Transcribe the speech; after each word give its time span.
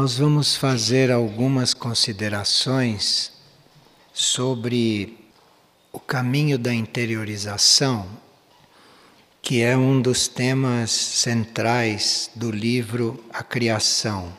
Nós 0.00 0.16
vamos 0.16 0.56
fazer 0.56 1.12
algumas 1.12 1.74
considerações 1.74 3.30
sobre 4.14 5.28
o 5.92 6.00
caminho 6.00 6.58
da 6.58 6.72
interiorização, 6.72 8.08
que 9.42 9.60
é 9.60 9.76
um 9.76 10.00
dos 10.00 10.26
temas 10.26 10.90
centrais 10.90 12.30
do 12.34 12.50
livro 12.50 13.22
A 13.30 13.42
Criação, 13.42 14.32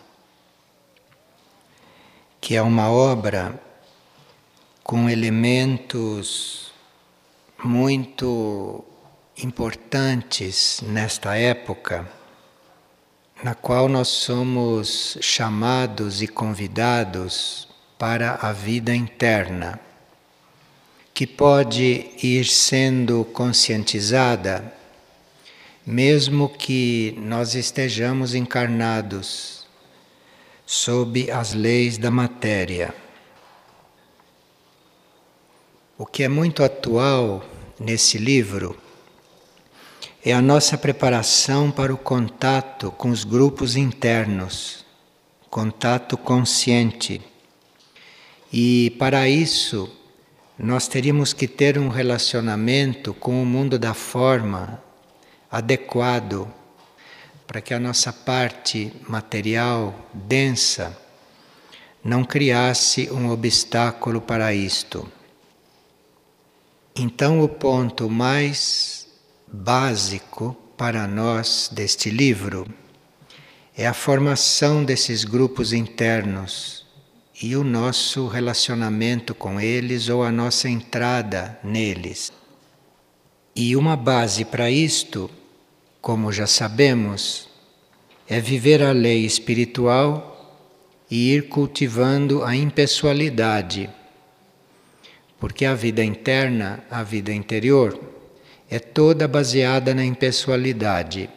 que 2.42 2.56
é 2.56 2.62
uma 2.64 2.90
obra 2.90 3.62
com 4.84 5.08
elementos 5.08 6.72
muito 7.64 8.84
importantes 9.38 10.82
nesta 10.82 11.38
época 11.38 12.21
na 13.44 13.56
qual 13.56 13.88
nós 13.88 14.07
somos 14.07 15.18
chamados 15.22 16.22
e 16.22 16.28
convidados 16.28 17.68
para 17.97 18.40
a 18.41 18.52
vida 18.52 18.96
interna, 18.96 19.79
que 21.13 21.25
pode 21.25 22.07
ir 22.22 22.46
sendo 22.46 23.25
conscientizada 23.25 24.74
mesmo 25.85 26.47
que 26.47 27.16
nós 27.18 27.56
estejamos 27.56 28.35
encarnados 28.35 29.66
sob 30.66 31.29
as 31.31 31.53
leis 31.53 31.97
da 31.97 32.12
matéria. 32.12 32.94
O 35.97 36.06
que 36.06 36.23
é 36.23 36.28
muito 36.28 36.63
atual 36.63 37.44
nesse 37.79 38.18
livro 38.18 38.78
é 40.24 40.34
a 40.34 40.42
nossa 40.42 40.78
preparação 40.78 41.72
para 41.72 41.92
o 41.92 41.98
contato 41.98 42.92
com 42.92 43.09
os 43.09 43.24
grupos 43.24 43.76
internos, 43.76 44.86
contato 45.50 46.16
consciente. 46.16 47.20
E 48.54 48.92
para 49.00 49.28
isso, 49.28 49.92
nós 50.59 50.88
teríamos 50.88 51.34
que 51.34 51.48
ter 51.48 51.80
um 51.80 51.90
relacionamento 51.90 53.16
com 53.16 53.42
o 53.42 53.46
mundo 53.46 53.80
da 53.80 53.96
forma 53.96 54.80
adequado 55.50 56.48
para 57.48 57.59
que 57.59 57.74
a 57.74 57.80
nossa 57.80 58.14
parte 58.14 58.94
material 59.09 60.08
densa 60.14 60.96
não 62.03 62.24
criasse 62.24 63.09
um 63.12 63.32
obstáculo 63.32 64.22
para 64.22 64.53
isto. 64.53 65.12
Então, 66.96 67.42
o 67.42 67.50
ponto 67.50 68.08
mais 68.08 69.01
básico 69.52 70.56
para 70.78 71.06
nós 71.08 71.70
deste 71.72 72.10
livro 72.10 72.66
é 73.76 73.86
a 73.86 73.94
formação 73.94 74.84
desses 74.84 75.26
grupos 75.26 75.74
internos 75.74 76.86
e 77.42 77.56
o 77.56 77.64
nosso 77.64 78.28
relacionamento 78.28 79.36
com 79.36 79.60
eles 79.60 80.08
ou 80.08 80.24
a 80.24 80.32
nossa 80.32 80.70
entrada 80.70 81.60
neles. 81.64 82.32
E 83.54 83.76
uma 83.76 83.98
base 83.98 84.46
para 84.46 84.70
isto, 84.70 85.30
como 86.00 86.32
já 86.32 86.48
sabemos, 86.48 87.50
é 88.30 88.40
viver 88.40 88.82
a 88.82 88.92
lei 88.92 89.26
espiritual 89.26 90.66
e 91.10 91.34
ir 91.34 91.50
cultivando 91.50 92.44
a 92.44 92.56
impessoalidade. 92.56 93.90
Porque 95.38 95.66
a 95.66 95.74
vida 95.74 96.04
interna, 96.04 96.84
a 96.90 97.04
vida 97.04 97.34
interior, 97.34 98.11
é 98.72 98.80
toda 98.80 99.28
baseada 99.28 99.94
na 99.94 100.06
impessoalidade. 100.06 101.30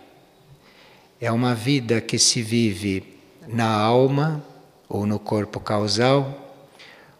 É 1.21 1.33
uma 1.33 1.53
vida 1.53 2.00
que 2.00 2.17
se 2.17 2.41
vive 2.41 3.19
na 3.49 3.69
alma 3.69 4.41
ou 4.89 5.05
no 5.05 5.19
corpo 5.19 5.59
causal, 5.59 6.65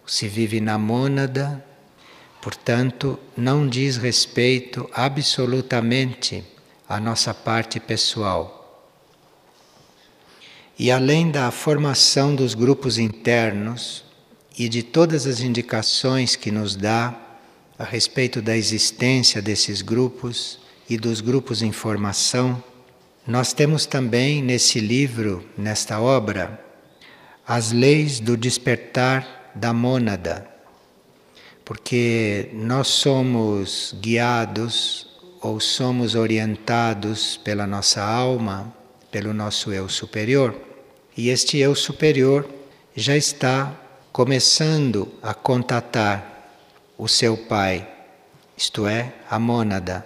se 0.06 0.28
vive 0.28 0.60
na 0.60 0.78
mônada, 0.78 1.64
portanto, 2.41 3.19
não 3.36 3.66
diz 3.66 3.96
respeito 3.96 4.88
absolutamente 4.93 6.44
à 6.88 7.00
nossa 7.00 7.34
parte 7.34 7.81
pessoal. 7.81 8.61
E 10.78 10.93
além 10.93 11.28
da 11.28 11.50
formação 11.50 12.37
dos 12.37 12.55
grupos 12.55 12.99
internos 12.99 14.05
e 14.56 14.69
de 14.69 14.84
todas 14.84 15.26
as 15.26 15.40
indicações 15.40 16.37
que 16.37 16.52
nos 16.52 16.76
dá 16.76 17.24
a 17.79 17.85
respeito 17.85 18.41
da 18.41 18.56
existência 18.56 19.43
desses 19.43 19.82
grupos 19.82 20.59
e 20.88 20.97
dos 20.97 21.21
grupos 21.21 21.62
em 21.62 21.73
formação, 21.73 22.62
nós 23.26 23.53
temos 23.53 23.87
também 23.87 24.43
nesse 24.43 24.79
livro, 24.81 25.44
nesta 25.56 26.00
obra, 26.00 26.62
as 27.47 27.73
leis 27.73 28.21
do 28.21 28.37
despertar 28.37 29.53
da 29.55 29.73
mônada, 29.73 30.47
porque 31.65 32.50
nós 32.53 32.88
somos 32.88 33.94
guiados 34.00 35.09
ou 35.41 35.59
somos 35.59 36.15
orientados 36.15 37.38
pela 37.38 37.67
nossa 37.67 38.03
alma, 38.03 38.75
pelo 39.11 39.32
nosso 39.32 39.73
eu 39.73 39.88
superior, 39.88 40.55
e 41.17 41.29
este 41.29 41.59
eu 41.59 41.75
superior 41.75 42.49
já 42.94 43.17
está 43.17 43.75
começando 44.12 45.12
a 45.23 45.35
contatar 45.35 46.33
o 46.96 47.08
seu 47.08 47.37
pai, 47.37 47.88
isto 48.56 48.87
é, 48.87 49.12
a 49.29 49.38
mônada. 49.38 50.05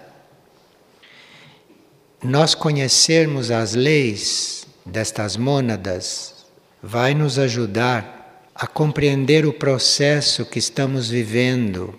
Nós 2.23 2.53
conhecermos 2.53 3.51
as 3.51 3.75
leis 3.75 4.67
destas 4.85 5.37
mônadas 5.37 6.45
vai 6.81 7.13
nos 7.13 7.37
ajudar 7.37 8.49
a 8.55 8.67
compreender 8.67 9.45
o 9.45 9.53
processo 9.53 10.45
que 10.45 10.59
estamos 10.59 11.09
vivendo. 11.09 11.97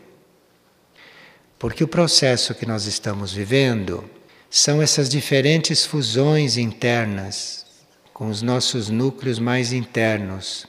Porque 1.59 1.83
o 1.83 1.89
processo 1.89 2.55
que 2.55 2.67
nós 2.67 2.85
estamos 2.87 3.33
vivendo 3.33 4.09
são 4.51 4.83
essas 4.83 5.09
diferentes 5.09 5.87
fusões 5.87 6.57
internas 6.57 7.65
com 8.13 8.29
os 8.29 8.43
nossos 8.43 8.91
núcleos 8.91 9.39
mais 9.39 9.73
internos 9.73 10.67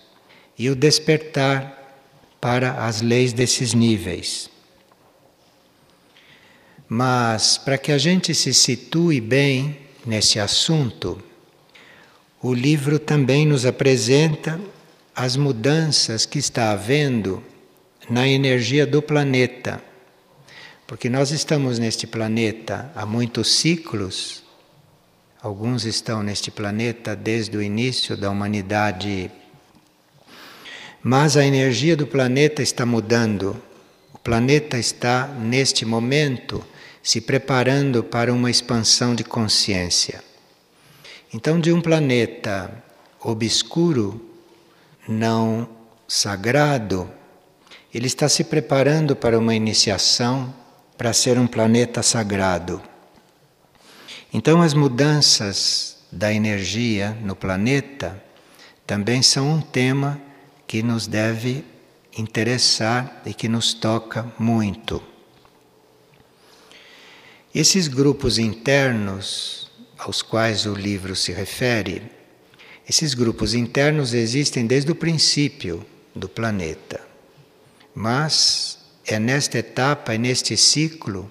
e 0.57 0.69
o 0.69 0.75
despertar 0.75 1.80
para 2.41 2.85
as 2.85 3.01
leis 3.01 3.31
desses 3.31 3.75
níveis. 3.75 4.49
Mas 6.89 7.57
para 7.59 7.77
que 7.77 7.91
a 7.91 7.97
gente 7.97 8.33
se 8.33 8.53
situe 8.53 9.21
bem 9.21 9.77
nesse 10.05 10.39
assunto, 10.39 11.23
o 12.41 12.53
livro 12.53 12.97
também 12.97 13.45
nos 13.45 13.65
apresenta 13.65 14.59
as 15.15 15.35
mudanças 15.35 16.25
que 16.25 16.39
está 16.39 16.71
havendo 16.71 17.43
na 18.09 18.27
energia 18.27 18.87
do 18.87 19.01
planeta. 19.01 19.81
Porque 20.87 21.07
nós 21.07 21.31
estamos 21.31 21.77
neste 21.77 22.07
planeta 22.07 22.91
há 22.95 23.05
muitos 23.05 23.55
ciclos, 23.55 24.43
alguns 25.41 25.85
estão 25.85 26.23
neste 26.23 26.49
planeta 26.49 27.15
desde 27.15 27.55
o 27.55 27.61
início 27.61 28.17
da 28.17 28.29
humanidade 28.29 29.31
mas 31.03 31.35
a 31.35 31.45
energia 31.45 31.95
do 31.95 32.05
planeta 32.05 32.61
está 32.61 32.85
mudando. 32.85 33.61
O 34.13 34.19
planeta 34.19 34.77
está, 34.77 35.27
neste 35.27 35.85
momento, 35.85 36.63
se 37.01 37.19
preparando 37.19 38.03
para 38.03 38.31
uma 38.31 38.51
expansão 38.51 39.15
de 39.15 39.23
consciência. 39.23 40.23
Então, 41.33 41.59
de 41.59 41.71
um 41.71 41.81
planeta 41.81 42.71
obscuro, 43.19 44.29
não 45.07 45.67
sagrado, 46.07 47.09
ele 47.93 48.07
está 48.07 48.29
se 48.29 48.43
preparando 48.43 49.15
para 49.15 49.39
uma 49.39 49.55
iniciação 49.55 50.53
para 50.97 51.13
ser 51.13 51.39
um 51.39 51.47
planeta 51.47 52.03
sagrado. 52.03 52.81
Então, 54.31 54.61
as 54.61 54.73
mudanças 54.73 55.97
da 56.11 56.31
energia 56.31 57.17
no 57.21 57.35
planeta 57.35 58.21
também 58.85 59.21
são 59.21 59.49
um 59.49 59.61
tema 59.61 60.21
que 60.71 60.81
nos 60.81 61.05
deve 61.05 61.65
interessar 62.17 63.21
e 63.25 63.33
que 63.33 63.49
nos 63.49 63.73
toca 63.73 64.31
muito. 64.39 65.03
Esses 67.53 67.89
grupos 67.89 68.37
internos 68.37 69.69
aos 69.97 70.21
quais 70.21 70.65
o 70.65 70.73
livro 70.73 71.13
se 71.13 71.33
refere, 71.33 72.09
esses 72.87 73.13
grupos 73.13 73.53
internos 73.53 74.13
existem 74.13 74.65
desde 74.65 74.89
o 74.89 74.95
princípio 74.95 75.85
do 76.15 76.29
planeta. 76.29 77.01
Mas 77.93 78.79
é 79.05 79.19
nesta 79.19 79.57
etapa, 79.57 80.13
é 80.13 80.17
neste 80.17 80.55
ciclo, 80.55 81.29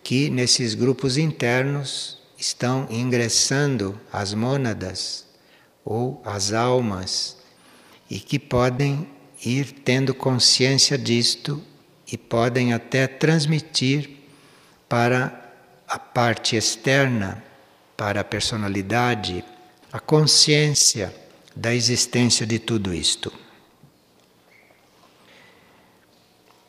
que 0.00 0.30
nesses 0.30 0.74
grupos 0.74 1.18
internos 1.18 2.22
estão 2.38 2.86
ingressando 2.88 4.00
as 4.12 4.32
mônadas 4.32 5.26
ou 5.84 6.22
as 6.24 6.52
almas 6.52 7.39
e 8.10 8.18
que 8.18 8.38
podem 8.38 9.06
ir 9.44 9.72
tendo 9.84 10.12
consciência 10.12 10.98
disto 10.98 11.62
e 12.10 12.18
podem 12.18 12.72
até 12.72 13.06
transmitir 13.06 14.10
para 14.88 15.54
a 15.86 15.98
parte 15.98 16.56
externa, 16.56 17.42
para 17.96 18.22
a 18.22 18.24
personalidade, 18.24 19.44
a 19.92 20.00
consciência 20.00 21.14
da 21.54 21.74
existência 21.74 22.44
de 22.44 22.58
tudo 22.58 22.92
isto. 22.92 23.32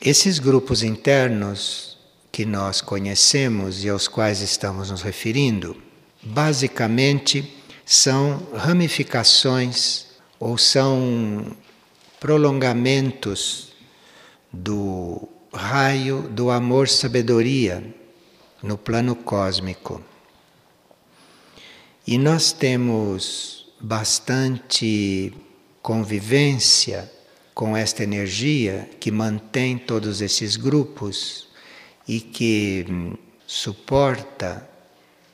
Esses 0.00 0.38
grupos 0.38 0.82
internos 0.82 1.98
que 2.30 2.44
nós 2.44 2.80
conhecemos 2.80 3.84
e 3.84 3.88
aos 3.88 4.08
quais 4.08 4.40
estamos 4.40 4.90
nos 4.90 5.02
referindo, 5.02 5.80
basicamente 6.22 7.52
são 7.84 8.48
ramificações 8.54 10.11
ou 10.44 10.58
são 10.58 11.56
prolongamentos 12.18 13.68
do 14.52 15.28
raio 15.54 16.22
do 16.22 16.50
amor-sabedoria 16.50 17.94
no 18.60 18.76
plano 18.76 19.14
cósmico. 19.14 20.02
E 22.04 22.18
nós 22.18 22.50
temos 22.50 23.72
bastante 23.78 25.32
convivência 25.80 27.08
com 27.54 27.76
esta 27.76 28.02
energia 28.02 28.90
que 28.98 29.12
mantém 29.12 29.78
todos 29.78 30.20
esses 30.20 30.56
grupos 30.56 31.46
e 32.08 32.18
que 32.18 32.84
hum, 32.90 33.14
suporta 33.46 34.68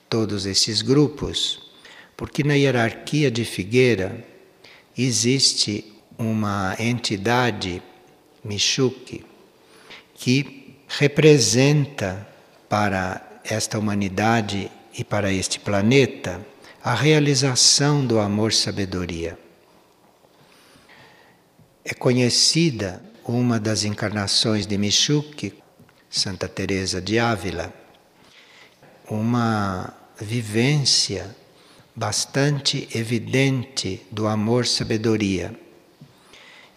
todos 0.07 0.45
esses 0.45 0.83
grupos, 0.83 1.73
porque 2.15 2.45
na 2.45 2.53
hierarquia 2.53 3.31
de 3.31 3.47
Figueira 3.47 4.37
existe 5.07 5.85
uma 6.19 6.75
entidade, 6.79 7.83
Michuque, 8.43 9.25
que 10.15 10.77
representa 10.89 12.27
para 12.69 13.41
esta 13.45 13.79
humanidade 13.79 14.71
e 14.97 15.05
para 15.05 15.33
este 15.33 15.61
planeta 15.61 16.45
a 16.83 16.95
realização 16.95 18.05
do 18.05 18.19
amor-sabedoria. 18.19 19.39
É 21.85 21.95
conhecida 21.95 23.03
uma 23.25 23.61
das 23.61 23.85
encarnações 23.85 24.67
de 24.67 24.77
Michuque, 24.77 25.55
Santa 26.11 26.49
Teresa 26.49 27.01
de 27.01 27.19
Ávila, 27.19 27.73
uma 29.09 29.95
vivência 30.21 31.35
bastante 31.99 32.89
evidente 32.95 34.01
do 34.09 34.29
amor-sabedoria. 34.29 35.53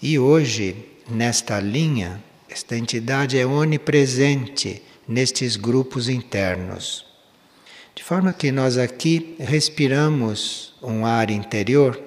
E 0.01 0.17
hoje, 0.17 0.75
nesta 1.07 1.59
linha, 1.59 2.23
esta 2.49 2.75
entidade 2.75 3.37
é 3.37 3.45
onipresente 3.45 4.81
nestes 5.07 5.55
grupos 5.55 6.09
internos. 6.09 7.05
De 7.93 8.03
forma 8.03 8.33
que 8.33 8.51
nós 8.51 8.79
aqui 8.79 9.35
respiramos 9.37 10.73
um 10.81 11.05
ar 11.05 11.29
interior, 11.29 12.01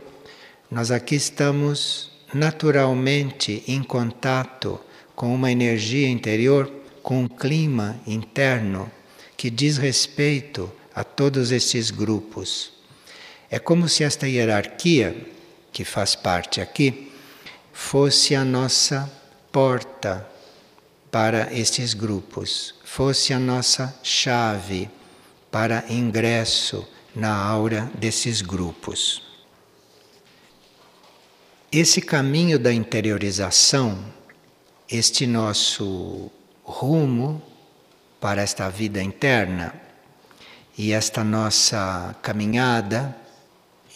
nós 0.69 0.91
aqui 0.91 1.15
estamos 1.15 2.11
naturalmente 2.35 3.63
em 3.69 3.81
contato 3.81 4.81
com 5.15 5.33
uma 5.33 5.53
energia 5.53 6.09
interior, 6.09 6.69
com 7.01 7.23
um 7.23 7.29
clima 7.29 7.97
interno 8.09 8.91
que 9.37 9.51
diz 9.51 9.77
respeito 9.77 10.69
a 10.93 11.05
todos 11.05 11.53
esses 11.53 11.93
grupos. 11.93 12.75
É 13.55 13.61
como 13.61 13.89
se 13.89 14.03
esta 14.03 14.27
hierarquia, 14.27 15.17
que 15.73 15.85
faz 15.85 16.17
parte 16.17 16.61
aqui, 16.61 17.13
fosse 17.73 18.35
a 18.35 18.45
nossa 18.45 19.09
porta 19.53 20.29
para 21.09 21.55
estes 21.55 21.95
grupos, 21.95 22.75
fosse 22.85 23.33
a 23.33 23.39
nossa 23.39 23.97
chave 24.03 24.91
para 25.53 25.85
ingresso 25.89 26.85
na 27.15 27.33
aura 27.33 27.89
desses 27.95 28.43
grupos. 28.43 29.23
Esse 31.71 32.01
caminho 32.01 32.59
da 32.59 32.73
interiorização, 32.73 34.05
este 34.91 35.29
nosso 35.29 36.29
rumo 36.65 37.41
para 38.21 38.43
esta 38.43 38.69
vida 38.69 39.01
interna 39.01 39.73
e 40.77 40.91
esta 40.91 41.23
nossa 41.23 42.17
caminhada 42.21 43.23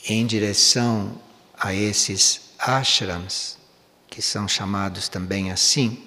em 0.08 0.26
direção 0.26 1.20
a 1.58 1.74
esses 1.74 2.52
ashrams, 2.58 3.58
que 4.08 4.22
são 4.22 4.48
chamados 4.48 5.08
também 5.08 5.50
assim, 5.50 5.98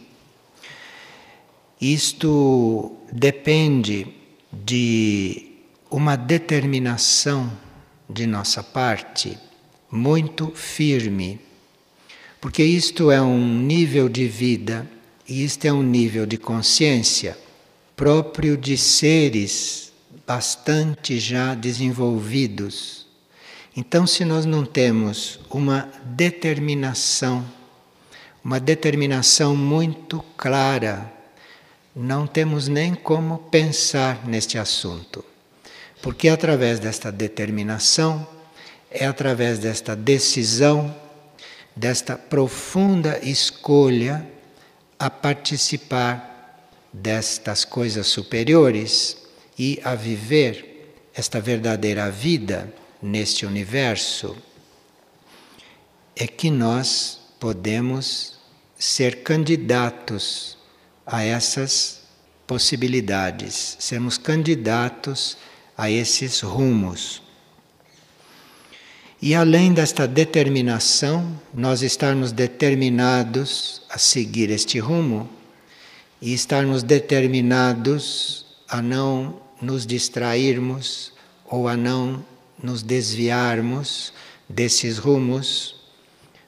isto 1.79 2.95
depende 3.11 4.07
de 4.51 5.53
uma 5.89 6.15
determinação 6.15 7.51
de 8.09 8.25
nossa 8.27 8.61
parte 8.63 9.37
muito 9.89 10.51
firme 10.55 11.39
porque 12.41 12.63
isto 12.63 13.11
é 13.11 13.21
um 13.21 13.61
nível 13.61 14.09
de 14.09 14.27
vida 14.27 14.89
e 15.29 15.45
isto 15.45 15.63
é 15.65 15.71
um 15.71 15.83
nível 15.83 16.25
de 16.25 16.39
consciência 16.39 17.37
próprio 17.95 18.57
de 18.57 18.75
seres 18.75 19.93
bastante 20.25 21.19
já 21.19 21.53
desenvolvidos. 21.53 23.00
Então, 23.75 24.05
se 24.05 24.25
nós 24.25 24.45
não 24.45 24.65
temos 24.65 25.39
uma 25.49 25.89
determinação, 26.03 27.45
uma 28.43 28.59
determinação 28.59 29.55
muito 29.55 30.23
clara, 30.35 31.11
não 31.95 32.27
temos 32.27 32.67
nem 32.67 32.93
como 32.93 33.37
pensar 33.37 34.27
neste 34.27 34.57
assunto. 34.57 35.23
Porque 36.01 36.27
é 36.27 36.31
através 36.31 36.79
desta 36.79 37.11
determinação, 37.11 38.27
é 38.89 39.05
através 39.05 39.59
desta 39.59 39.95
decisão 39.95 40.93
desta 41.75 42.17
profunda 42.17 43.19
escolha 43.23 44.27
a 44.99 45.09
participar 45.09 46.69
destas 46.91 47.63
coisas 47.63 48.07
superiores 48.07 49.17
e 49.57 49.79
a 49.83 49.95
viver 49.95 50.93
esta 51.13 51.39
verdadeira 51.39 52.09
vida 52.11 52.71
neste 53.01 53.45
universo, 53.45 54.35
é 56.15 56.27
que 56.27 56.51
nós 56.51 57.19
podemos 57.39 58.39
ser 58.77 59.23
candidatos 59.23 60.57
a 61.05 61.23
essas 61.23 62.01
possibilidades, 62.45 63.77
sermos 63.79 64.17
candidatos 64.17 65.37
a 65.77 65.89
esses 65.89 66.41
rumos. 66.41 67.21
E 69.21 69.35
além 69.35 69.73
desta 69.73 70.07
determinação, 70.07 71.39
nós 71.53 71.81
estarmos 71.81 72.31
determinados 72.31 73.81
a 73.89 73.97
seguir 73.97 74.49
este 74.49 74.79
rumo 74.79 75.29
e 76.21 76.33
estarmos 76.33 76.83
determinados 76.83 78.45
a 78.67 78.81
não 78.81 79.41
nos 79.61 79.85
distrairmos 79.85 81.13
ou 81.45 81.67
a 81.67 81.77
não 81.77 82.25
nos 82.61 82.83
desviarmos 82.83 84.13
desses 84.47 84.97
rumos 84.97 85.75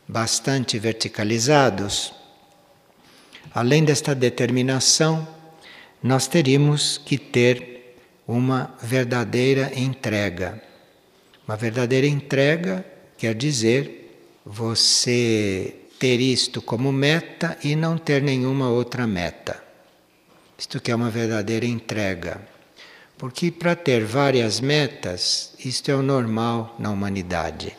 bastante 0.08 0.78
verticalizados. 0.78 2.14
Além 3.54 3.84
desta 3.84 4.14
determinação, 4.14 5.28
nós 6.02 6.28
teríamos 6.28 6.98
que 6.98 7.18
ter 7.18 7.98
uma 8.28 8.76
verdadeira 8.82 9.72
entrega 9.76 10.62
uma 11.46 11.58
verdadeira 11.58 12.08
entrega 12.08 12.86
quer 13.18 13.36
dizer 13.36 14.40
você 14.46 15.76
ter 16.00 16.20
isto 16.20 16.62
como 16.62 16.92
meta 16.92 17.58
e 17.64 17.76
não 17.76 17.98
ter 17.98 18.22
nenhuma 18.22 18.70
outra 18.70 19.06
meta. 19.06 19.62
Isto 20.58 20.80
que 20.80 20.92
é 20.92 20.96
uma 20.96 21.10
verdadeira 21.10 21.66
entrega. 21.66 22.42
Porque 23.24 23.50
para 23.52 23.74
ter 23.74 24.04
várias 24.04 24.60
metas, 24.60 25.54
isto 25.64 25.90
é 25.90 25.96
o 25.96 26.02
normal 26.02 26.76
na 26.78 26.92
humanidade. 26.92 27.74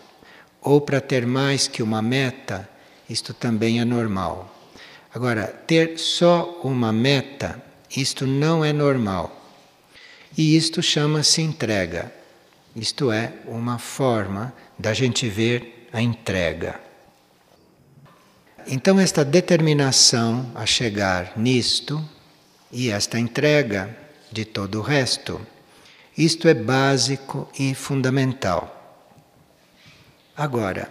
Ou 0.62 0.80
para 0.80 1.02
ter 1.02 1.26
mais 1.26 1.68
que 1.68 1.82
uma 1.82 2.00
meta, 2.00 2.66
isto 3.10 3.34
também 3.34 3.78
é 3.78 3.84
normal. 3.84 4.50
Agora, 5.14 5.46
ter 5.46 5.98
só 5.98 6.62
uma 6.64 6.90
meta, 6.94 7.62
isto 7.94 8.26
não 8.26 8.64
é 8.64 8.72
normal. 8.72 9.38
E 10.34 10.56
isto 10.56 10.82
chama-se 10.82 11.42
entrega. 11.42 12.10
Isto 12.74 13.12
é 13.12 13.34
uma 13.44 13.78
forma 13.78 14.50
da 14.78 14.94
gente 14.94 15.28
ver 15.28 15.90
a 15.92 16.00
entrega. 16.00 16.80
Então, 18.66 18.98
esta 18.98 19.22
determinação 19.22 20.50
a 20.54 20.64
chegar 20.64 21.34
nisto 21.36 22.02
e 22.72 22.88
esta 22.88 23.18
entrega 23.18 24.03
de 24.34 24.44
todo 24.44 24.80
o 24.80 24.82
resto, 24.82 25.40
isto 26.18 26.48
é 26.48 26.54
básico 26.54 27.48
e 27.56 27.72
fundamental. 27.72 28.70
Agora, 30.36 30.90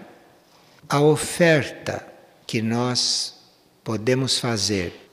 a 0.87 1.01
oferta 1.01 2.07
que 2.47 2.61
nós 2.61 3.35
podemos 3.83 4.39
fazer 4.39 5.09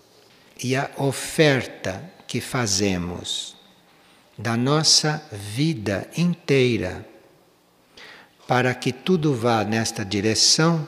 e 0.62 0.76
a 0.76 0.88
oferta 0.96 2.08
que 2.28 2.40
fazemos 2.40 3.56
da 4.38 4.56
nossa 4.56 5.22
vida 5.32 6.08
inteira 6.16 7.04
para 8.46 8.72
que 8.74 8.92
tudo 8.92 9.34
vá 9.34 9.64
nesta 9.64 10.04
direção 10.04 10.86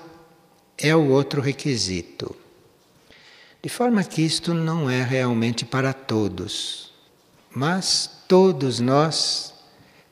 é 0.78 0.94
o 0.94 1.08
outro 1.08 1.40
requisito. 1.40 2.36
De 3.60 3.68
forma 3.68 4.04
que 4.04 4.22
isto 4.22 4.54
não 4.54 4.88
é 4.88 5.02
realmente 5.02 5.64
para 5.64 5.92
todos, 5.92 6.91
mas 7.54 8.10
todos 8.26 8.80
nós 8.80 9.52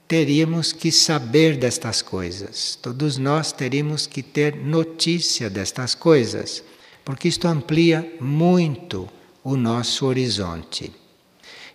teríamos 0.06 0.72
que 0.72 0.90
saber 0.90 1.56
destas 1.56 2.02
coisas, 2.02 2.76
todos 2.82 3.16
nós 3.16 3.52
teríamos 3.52 4.06
que 4.06 4.22
ter 4.22 4.56
notícia 4.56 5.48
destas 5.48 5.94
coisas, 5.94 6.64
porque 7.04 7.28
isto 7.28 7.46
amplia 7.46 8.12
muito 8.20 9.08
o 9.42 9.56
nosso 9.56 10.06
horizonte. 10.06 10.92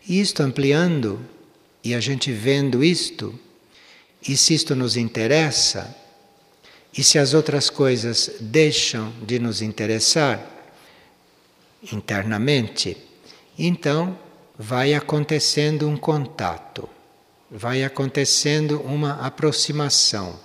E 0.07 0.19
isto 0.19 0.43
ampliando, 0.43 1.19
e 1.83 1.95
a 1.95 1.99
gente 1.99 2.31
vendo 2.31 2.83
isto, 2.83 3.33
e 4.27 4.35
se 4.35 4.53
isto 4.53 4.75
nos 4.75 4.97
interessa, 4.97 5.95
e 6.97 7.03
se 7.03 7.17
as 7.17 7.33
outras 7.33 7.69
coisas 7.69 8.31
deixam 8.39 9.11
de 9.25 9.39
nos 9.39 9.61
interessar, 9.61 10.45
internamente, 11.91 12.97
então 13.57 14.17
vai 14.57 14.93
acontecendo 14.93 15.87
um 15.87 15.97
contato, 15.97 16.87
vai 17.51 17.83
acontecendo 17.83 18.79
uma 18.81 19.25
aproximação. 19.25 20.39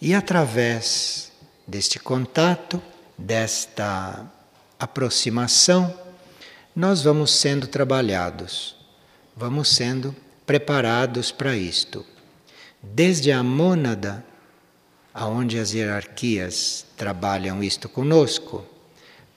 E 0.00 0.14
através 0.14 1.32
deste 1.66 1.98
contato, 1.98 2.80
desta 3.16 4.24
aproximação, 4.78 5.92
nós 6.76 7.02
vamos 7.02 7.32
sendo 7.32 7.66
trabalhados, 7.66 8.76
vamos 9.36 9.68
sendo 9.68 10.14
preparados 10.46 11.32
para 11.32 11.56
isto. 11.56 12.06
Desde 12.80 13.32
a 13.32 13.42
mônada, 13.42 14.24
aonde 15.12 15.58
as 15.58 15.72
hierarquias 15.72 16.86
trabalham 16.96 17.62
isto 17.62 17.88
conosco, 17.88 18.64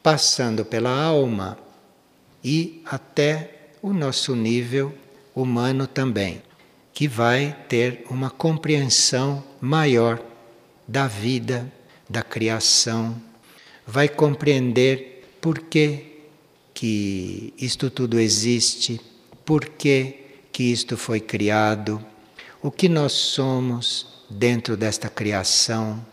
passando 0.03 0.63
pela 0.63 0.91
alma 0.91 1.57
e 2.43 2.83
até 2.85 3.60
o 3.81 3.93
nosso 3.93 4.35
nível 4.35 4.93
humano 5.35 5.87
também, 5.87 6.41
que 6.93 7.07
vai 7.07 7.55
ter 7.67 8.05
uma 8.09 8.29
compreensão 8.29 9.43
maior 9.59 10.21
da 10.87 11.07
vida, 11.07 11.71
da 12.09 12.21
criação, 12.21 13.15
vai 13.85 14.07
compreender 14.07 15.25
por 15.39 15.59
que, 15.59 16.21
que 16.73 17.53
isto 17.57 17.89
tudo 17.89 18.19
existe, 18.19 18.99
por 19.45 19.65
que, 19.65 20.15
que 20.51 20.63
isto 20.63 20.97
foi 20.97 21.19
criado, 21.19 22.03
o 22.61 22.69
que 22.69 22.87
nós 22.87 23.13
somos 23.13 24.25
dentro 24.29 24.77
desta 24.77 25.09
criação, 25.09 26.05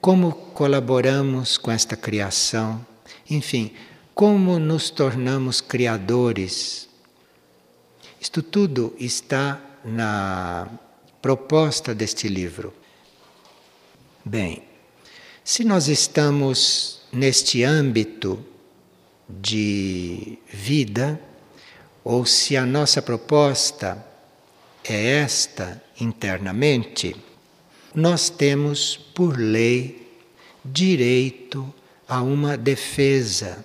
como 0.00 0.32
colaboramos 0.32 1.56
com 1.56 1.70
esta 1.70 1.96
criação 1.96 2.84
enfim, 3.30 3.70
como 4.14 4.58
nos 4.58 4.90
tornamos 4.90 5.60
criadores. 5.60 6.88
Isto 8.20 8.42
tudo 8.42 8.94
está 8.98 9.58
na 9.82 10.68
proposta 11.22 11.94
deste 11.94 12.28
livro. 12.28 12.74
Bem, 14.22 14.62
se 15.42 15.64
nós 15.64 15.88
estamos 15.88 17.00
neste 17.10 17.64
âmbito 17.64 18.44
de 19.26 20.38
vida, 20.52 21.18
ou 22.04 22.26
se 22.26 22.58
a 22.58 22.66
nossa 22.66 23.00
proposta 23.00 24.04
é 24.84 25.20
esta 25.22 25.82
internamente, 25.98 27.16
nós 27.94 28.28
temos, 28.28 28.96
por 29.14 29.38
lei, 29.38 30.14
direito 30.62 31.72
a 32.06 32.20
uma 32.22 32.56
defesa. 32.56 33.64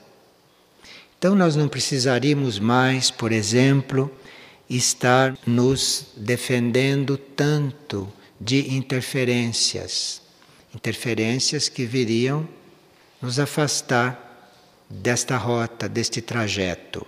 Então, 1.18 1.36
nós 1.36 1.56
não 1.58 1.68
precisaríamos 1.68 2.58
mais, 2.58 3.12
por 3.12 3.32
exemplo, 3.32 4.12
estar 4.70 5.38
nos 5.46 6.08
defendendo 6.16 7.18
tanto 7.18 8.12
de 8.40 8.74
interferências 8.74 10.26
interferências 10.76 11.70
que 11.70 11.86
viriam 11.86 12.48
nos 13.22 13.40
afastar 13.40 14.22
desta 14.90 15.38
rota, 15.38 15.88
deste 15.88 16.22
trajeto. 16.22 17.08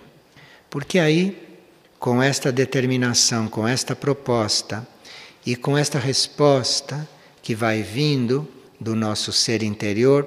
Porque 0.70 0.98
aí, 0.98 1.58
com 1.98 2.22
esta 2.22 2.50
determinação, 2.50 3.46
com 3.46 3.68
esta 3.68 3.94
proposta 3.94 4.86
e 5.44 5.54
com 5.54 5.76
esta 5.76 5.98
resposta 5.98 7.06
que 7.42 7.54
vai 7.54 7.82
vindo 7.82 8.48
do 8.80 8.96
nosso 8.96 9.32
ser 9.32 9.62
interior, 9.62 10.26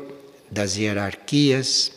das 0.50 0.76
hierarquias 0.76 1.92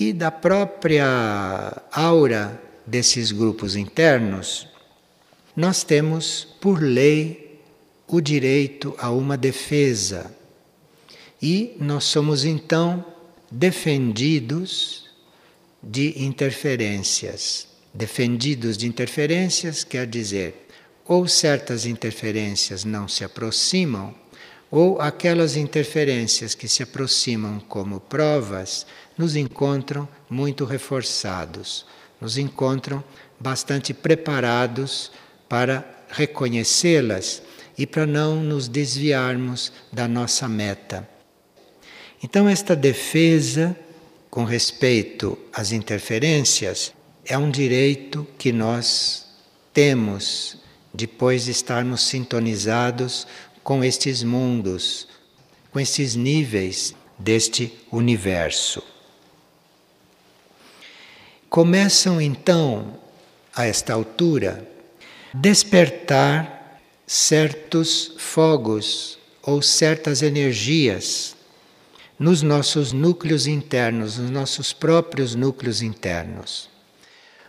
e 0.00 0.12
da 0.12 0.30
própria 0.30 1.82
aura 1.92 2.60
desses 2.86 3.32
grupos 3.32 3.76
internos, 3.76 4.68
nós 5.54 5.82
temos, 5.82 6.46
por 6.60 6.82
lei, 6.82 7.60
o 8.06 8.20
direito 8.20 8.94
a 8.98 9.10
uma 9.10 9.36
defesa. 9.36 10.32
E 11.42 11.76
nós 11.80 12.04
somos 12.04 12.44
então 12.44 13.04
defendidos 13.50 15.04
de 15.82 16.22
interferências. 16.22 17.66
Defendidos 17.92 18.76
de 18.76 18.86
interferências 18.86 19.82
quer 19.82 20.06
dizer, 20.06 20.68
ou 21.06 21.26
certas 21.26 21.86
interferências 21.86 22.84
não 22.84 23.08
se 23.08 23.24
aproximam 23.24 24.14
ou 24.70 25.00
aquelas 25.00 25.56
interferências 25.56 26.54
que 26.54 26.68
se 26.68 26.82
aproximam 26.82 27.60
como 27.60 28.00
provas 28.00 28.86
nos 29.16 29.36
encontram 29.36 30.08
muito 30.28 30.64
reforçados, 30.64 31.86
nos 32.20 32.38
encontram 32.38 33.02
bastante 33.38 33.92
preparados 33.92 35.10
para 35.48 35.84
reconhecê-las 36.08 37.42
e 37.76 37.86
para 37.86 38.06
não 38.06 38.36
nos 38.36 38.68
desviarmos 38.68 39.72
da 39.92 40.08
nossa 40.08 40.48
meta. 40.48 41.08
Então, 42.22 42.48
esta 42.48 42.74
defesa 42.74 43.76
com 44.30 44.44
respeito 44.44 45.38
às 45.52 45.72
interferências 45.72 46.92
é 47.24 47.36
um 47.36 47.50
direito 47.50 48.26
que 48.38 48.52
nós 48.52 49.26
temos 49.72 50.58
depois 50.92 51.44
de 51.44 51.50
estarmos 51.50 52.02
sintonizados 52.02 53.26
com 53.62 53.84
estes 53.84 54.22
mundos, 54.22 55.08
com 55.70 55.78
estes 55.78 56.14
níveis 56.14 56.94
deste 57.18 57.72
universo. 57.90 58.82
Começam 61.56 62.20
então, 62.20 62.98
a 63.54 63.64
esta 63.64 63.94
altura, 63.94 64.68
despertar 65.32 66.82
certos 67.06 68.12
fogos 68.18 69.18
ou 69.42 69.62
certas 69.62 70.20
energias 70.20 71.34
nos 72.18 72.42
nossos 72.42 72.92
núcleos 72.92 73.46
internos, 73.46 74.18
nos 74.18 74.30
nossos 74.30 74.74
próprios 74.74 75.34
núcleos 75.34 75.80
internos. 75.80 76.68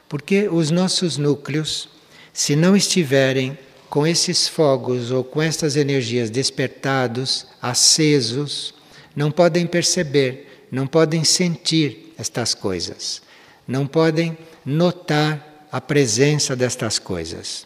Porque 0.07 0.47
os 0.47 0.71
nossos 0.71 1.17
núcleos, 1.17 1.89
se 2.31 2.55
não 2.55 2.77
estiverem 2.77 3.59
com 3.89 4.07
esses 4.07 4.47
fogos 4.47 5.11
ou 5.11 5.21
com 5.21 5.41
estas 5.41 5.75
energias 5.75 6.29
despertados, 6.29 7.45
acesos, 7.61 8.73
não 9.13 9.29
podem 9.31 9.67
perceber, 9.67 10.65
não 10.71 10.87
podem 10.87 11.25
sentir 11.25 12.13
estas 12.17 12.53
coisas, 12.53 13.26
não 13.67 13.85
podem 13.85 14.37
notar 14.65 15.67
a 15.71 15.81
presença 15.81 16.55
destas 16.55 16.97
coisas. 16.97 17.65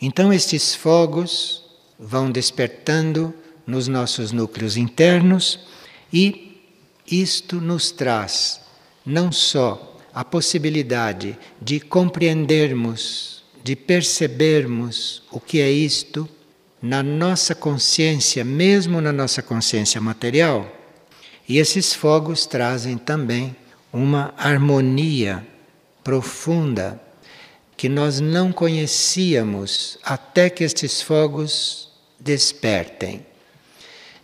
Então, 0.00 0.32
estes 0.32 0.74
fogos 0.74 1.64
vão 1.98 2.30
despertando 2.30 3.34
nos 3.66 3.88
nossos 3.88 4.32
núcleos 4.32 4.76
internos 4.76 5.60
e 6.12 6.62
isto 7.10 7.60
nos 7.60 7.90
traz 7.90 8.60
não 9.04 9.32
só 9.32 9.98
a 10.12 10.24
possibilidade 10.24 11.38
de 11.60 11.80
compreendermos 11.80 13.40
de 13.62 13.76
percebermos 13.76 15.22
o 15.30 15.38
que 15.38 15.60
é 15.60 15.70
isto 15.70 16.28
na 16.80 17.02
nossa 17.02 17.54
consciência, 17.54 18.42
mesmo 18.42 19.00
na 19.00 19.12
nossa 19.12 19.42
consciência 19.42 20.00
material. 20.00 20.70
E 21.48 21.58
esses 21.58 21.92
fogos 21.92 22.46
trazem 22.46 22.96
também 22.96 23.54
uma 23.92 24.32
harmonia 24.36 25.46
profunda 26.02 27.00
que 27.76 27.88
nós 27.88 28.20
não 28.20 28.52
conhecíamos 28.52 29.98
até 30.02 30.50
que 30.50 30.62
estes 30.62 31.00
fogos 31.00 31.90
despertem. 32.18 33.24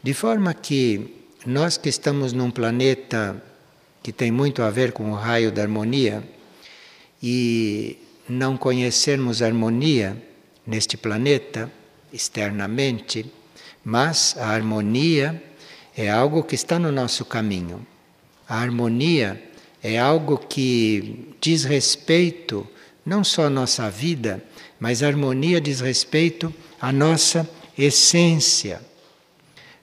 De 0.03 0.13
forma 0.13 0.53
que 0.53 1.15
nós 1.47 1.77
que 1.77 1.89
estamos 1.89 2.33
num 2.33 2.51
planeta 2.51 3.43
que 4.03 4.13
tem 4.13 4.31
muito 4.31 4.63
a 4.63 4.71
ver 4.71 4.93
com 4.93 5.11
o 5.11 5.15
raio 5.15 5.51
da 5.51 5.63
harmonia 5.63 6.23
e 7.23 7.99
não 8.29 8.57
conhecermos 8.57 9.43
harmonia 9.43 10.17
neste 10.67 10.97
planeta, 10.97 11.71
externamente, 12.13 13.27
Mas 13.85 14.37
a 14.37 14.49
harmonia 14.49 15.41
é 15.97 16.11
algo 16.11 16.43
que 16.43 16.57
está 16.57 16.77
no 16.77 16.91
nosso 16.91 17.25
caminho. 17.25 17.87
A 18.49 18.59
harmonia 18.61 19.41
é 19.87 19.97
algo 19.99 20.37
que 20.37 21.37
diz 21.41 21.63
respeito 21.63 22.67
não 23.05 23.23
só 23.23 23.47
à 23.47 23.51
nossa 23.51 23.89
vida, 23.89 24.43
mas 24.81 25.01
a 25.01 25.07
harmonia 25.07 25.61
diz 25.61 25.81
respeito 25.81 26.53
à 26.81 26.91
nossa 26.91 27.49
essência. 27.79 28.81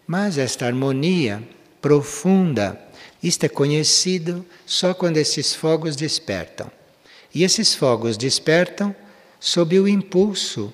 Mas 0.05 0.37
esta 0.37 0.65
harmonia 0.65 1.41
profunda, 1.81 2.77
isto 3.23 3.45
é 3.45 3.49
conhecido 3.49 4.45
só 4.65 4.93
quando 4.93 5.15
esses 5.15 5.55
fogos 5.55 5.95
despertam. 5.95 6.69
E 7.33 7.45
esses 7.45 7.73
fogos 7.73 8.17
despertam 8.17 8.93
sob 9.39 9.79
o 9.79 9.87
impulso, 9.87 10.73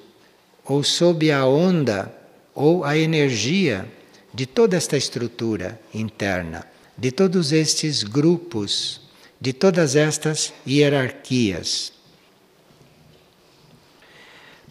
ou 0.65 0.83
sob 0.83 1.31
a 1.31 1.45
onda, 1.45 2.11
ou 2.55 2.83
a 2.83 2.97
energia 2.97 3.87
de 4.33 4.47
toda 4.47 4.75
esta 4.75 4.97
estrutura 4.97 5.79
interna, 5.93 6.65
de 6.97 7.11
todos 7.11 7.51
estes 7.51 8.01
grupos, 8.01 9.07
de 9.39 9.53
todas 9.53 9.95
estas 9.95 10.53
hierarquias. 10.67 11.93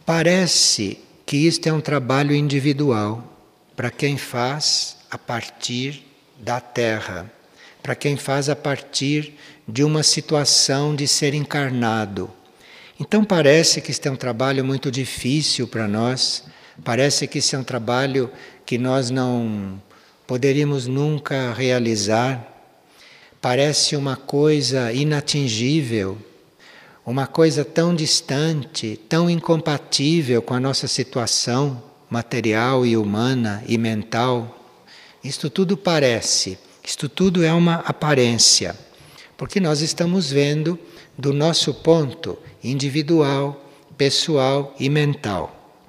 Parece 0.04 0.98
que 1.24 1.37
isto 1.37 1.66
é 1.68 1.72
um 1.72 1.81
trabalho 1.81 2.35
individual 2.35 3.22
para 3.76 3.90
quem 3.90 4.16
faz 4.16 4.96
a 5.11 5.18
partir 5.18 6.04
da 6.38 6.61
Terra, 6.61 7.31
para 7.83 7.94
quem 7.94 8.16
faz 8.16 8.48
a 8.48 8.57
partir 8.57 9.35
de 9.66 9.85
uma 9.85 10.02
situação 10.02 10.94
de 10.94 11.07
ser 11.07 11.35
encarnado. 11.35 12.31
Então 12.98 13.24
parece 13.24 13.81
que 13.81 13.90
este 13.90 14.09
é 14.09 14.11
um 14.11 14.16
trabalho 14.16 14.64
muito 14.64 14.90
difícil 14.90 15.68
para 15.68 15.87
nós, 15.87 16.44
parece 16.85 17.26
que 17.26 17.38
este 17.38 17.54
é 17.54 17.59
um 17.59 17.64
trabalho 17.64 18.31
que 18.66 18.76
nós 18.76 19.11
não 19.11 19.81
poderíamos 20.26 20.87
nunca 20.87 21.52
realizar, 21.52 22.57
parece 23.40 23.96
uma 23.96 24.16
coisa 24.16 24.92
inatingível 24.92 26.18
uma 27.09 27.27
coisa 27.27 27.64
tão 27.64 27.94
distante, 27.94 29.01
tão 29.09 29.31
incompatível 29.31 30.42
com 30.42 30.53
a 30.53 30.61
nossa 30.61 30.87
situação 30.87 31.83
material 32.11 32.85
e 32.85 32.98
humana 32.98 33.64
e 33.66 33.79
mental. 33.79 34.62
Isto 35.24 35.48
tudo 35.48 35.74
parece, 35.74 36.59
isto 36.85 37.09
tudo 37.09 37.42
é 37.42 37.51
uma 37.51 37.77
aparência, 37.77 38.79
porque 39.38 39.59
nós 39.59 39.81
estamos 39.81 40.31
vendo 40.31 40.79
do 41.16 41.33
nosso 41.33 41.72
ponto 41.72 42.38
individual, 42.62 43.59
pessoal 43.96 44.77
e 44.79 44.90
mental. 44.90 45.81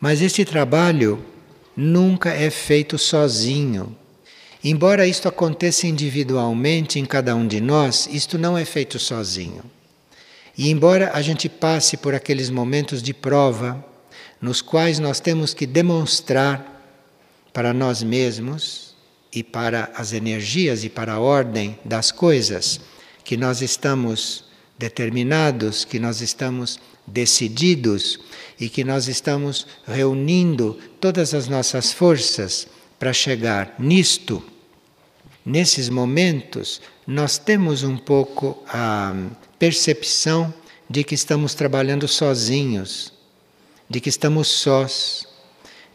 Mas 0.00 0.22
este 0.22 0.42
trabalho 0.42 1.22
nunca 1.76 2.30
é 2.30 2.48
feito 2.48 2.96
sozinho. 2.96 3.94
Embora 4.64 5.06
isto 5.06 5.28
aconteça 5.28 5.88
individualmente 5.88 7.00
em 7.00 7.04
cada 7.04 7.34
um 7.34 7.46
de 7.46 7.60
nós, 7.60 8.08
isto 8.12 8.38
não 8.38 8.56
é 8.56 8.64
feito 8.64 8.98
sozinho. 8.98 9.64
E 10.56 10.70
embora 10.70 11.10
a 11.14 11.20
gente 11.20 11.48
passe 11.48 11.96
por 11.96 12.14
aqueles 12.14 12.48
momentos 12.48 13.02
de 13.02 13.12
prova, 13.12 13.84
nos 14.40 14.62
quais 14.62 14.98
nós 14.98 15.18
temos 15.18 15.52
que 15.52 15.66
demonstrar 15.66 16.68
para 17.52 17.72
nós 17.72 18.02
mesmos 18.02 18.94
e 19.32 19.42
para 19.42 19.90
as 19.96 20.12
energias 20.12 20.84
e 20.84 20.88
para 20.88 21.14
a 21.14 21.20
ordem 21.20 21.78
das 21.84 22.12
coisas 22.12 22.80
que 23.24 23.36
nós 23.36 23.62
estamos 23.62 24.44
determinados, 24.78 25.84
que 25.84 25.98
nós 25.98 26.20
estamos 26.20 26.78
decididos 27.06 28.20
e 28.60 28.68
que 28.68 28.84
nós 28.84 29.08
estamos 29.08 29.66
reunindo 29.86 30.78
todas 31.00 31.34
as 31.34 31.48
nossas 31.48 31.92
forças 31.92 32.68
para 32.98 33.12
chegar 33.12 33.74
nisto. 33.78 34.51
Nesses 35.44 35.88
momentos, 35.88 36.80
nós 37.06 37.36
temos 37.36 37.82
um 37.82 37.96
pouco 37.96 38.62
a 38.68 39.12
percepção 39.58 40.54
de 40.88 41.02
que 41.02 41.14
estamos 41.14 41.54
trabalhando 41.54 42.06
sozinhos, 42.06 43.12
de 43.88 44.00
que 44.00 44.08
estamos 44.08 44.46
sós, 44.48 45.26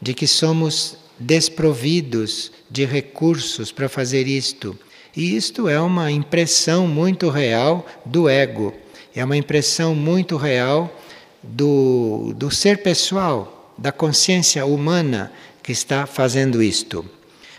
de 0.01 0.13
que 0.13 0.27
somos 0.27 0.97
desprovidos 1.17 2.51
de 2.69 2.83
recursos 2.83 3.71
para 3.71 3.87
fazer 3.87 4.27
isto. 4.27 4.77
E 5.15 5.35
isto 5.35 5.69
é 5.69 5.79
uma 5.79 6.11
impressão 6.11 6.85
muito 6.85 7.29
real 7.29 7.85
do 8.05 8.27
ego, 8.27 8.73
é 9.15 9.23
uma 9.23 9.37
impressão 9.37 9.95
muito 9.95 10.35
real 10.35 10.93
do, 11.41 12.33
do 12.35 12.51
ser 12.51 12.83
pessoal, 12.83 13.73
da 13.77 13.91
consciência 13.91 14.65
humana 14.65 15.31
que 15.63 15.71
está 15.71 16.05
fazendo 16.05 16.61
isto. 16.61 17.16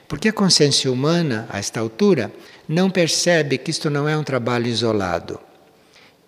Porque 0.09 0.31
a 0.31 0.33
consciência 0.33 0.91
humana, 0.91 1.47
a 1.51 1.59
esta 1.59 1.79
altura, 1.79 2.33
não 2.67 2.91
percebe 2.91 3.59
que 3.59 3.71
isto 3.71 3.91
não 3.91 4.09
é 4.09 4.17
um 4.17 4.25
trabalho 4.25 4.67
isolado 4.67 5.39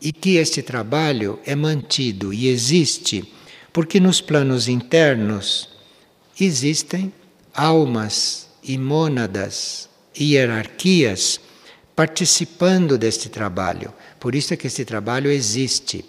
e 0.01 0.13
que 0.13 0.37
este 0.37 0.63
trabalho 0.63 1.41
é 1.45 1.57
mantido 1.57 2.33
e 2.33 2.47
existe 2.49 3.27
porque 3.73 3.99
nos 3.99 4.21
planos 4.21 4.69
internos 4.69 5.69
existem 6.39 7.13
almas 7.55 8.49
e 8.63 8.77
mônadas, 8.77 9.89
hierarquias 10.19 11.41
participando 11.95 12.99
deste 12.99 13.29
trabalho. 13.29 13.93
Por 14.19 14.35
isso 14.35 14.53
é 14.53 14.57
que 14.57 14.67
este 14.67 14.85
trabalho 14.85 15.31
existe. 15.31 16.05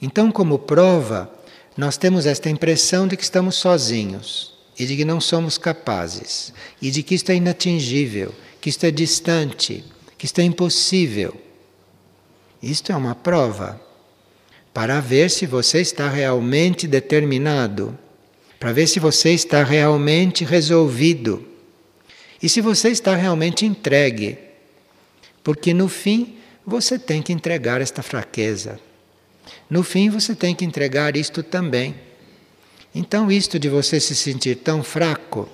Então, 0.00 0.30
como 0.30 0.58
prova, 0.58 1.32
nós 1.76 1.96
temos 1.96 2.26
esta 2.26 2.50
impressão 2.50 3.06
de 3.06 3.16
que 3.16 3.22
estamos 3.22 3.56
sozinhos 3.56 4.51
e 4.82 4.86
de 4.86 4.96
que 4.96 5.04
não 5.04 5.20
somos 5.20 5.56
capazes 5.56 6.52
e 6.80 6.90
de 6.90 7.04
que 7.04 7.14
isto 7.14 7.30
é 7.30 7.36
inatingível, 7.36 8.34
que 8.60 8.68
isto 8.68 8.84
é 8.84 8.90
distante, 8.90 9.84
que 10.18 10.26
isto 10.26 10.40
é 10.40 10.42
impossível. 10.42 11.40
Isto 12.60 12.90
é 12.90 12.96
uma 12.96 13.14
prova 13.14 13.80
para 14.74 14.98
ver 14.98 15.30
se 15.30 15.46
você 15.46 15.80
está 15.80 16.08
realmente 16.08 16.88
determinado, 16.88 17.96
para 18.58 18.72
ver 18.72 18.88
se 18.88 18.98
você 18.98 19.30
está 19.30 19.62
realmente 19.62 20.44
resolvido 20.44 21.46
e 22.42 22.48
se 22.48 22.60
você 22.60 22.88
está 22.88 23.14
realmente 23.14 23.64
entregue. 23.64 24.36
Porque 25.44 25.72
no 25.72 25.88
fim 25.88 26.38
você 26.66 26.98
tem 26.98 27.22
que 27.22 27.32
entregar 27.32 27.80
esta 27.80 28.02
fraqueza. 28.02 28.80
No 29.70 29.84
fim 29.84 30.10
você 30.10 30.34
tem 30.34 30.56
que 30.56 30.64
entregar 30.64 31.16
isto 31.16 31.40
também. 31.40 31.94
Então, 32.94 33.30
isto 33.30 33.58
de 33.58 33.68
você 33.68 33.98
se 33.98 34.14
sentir 34.14 34.56
tão 34.56 34.82
fraco, 34.82 35.48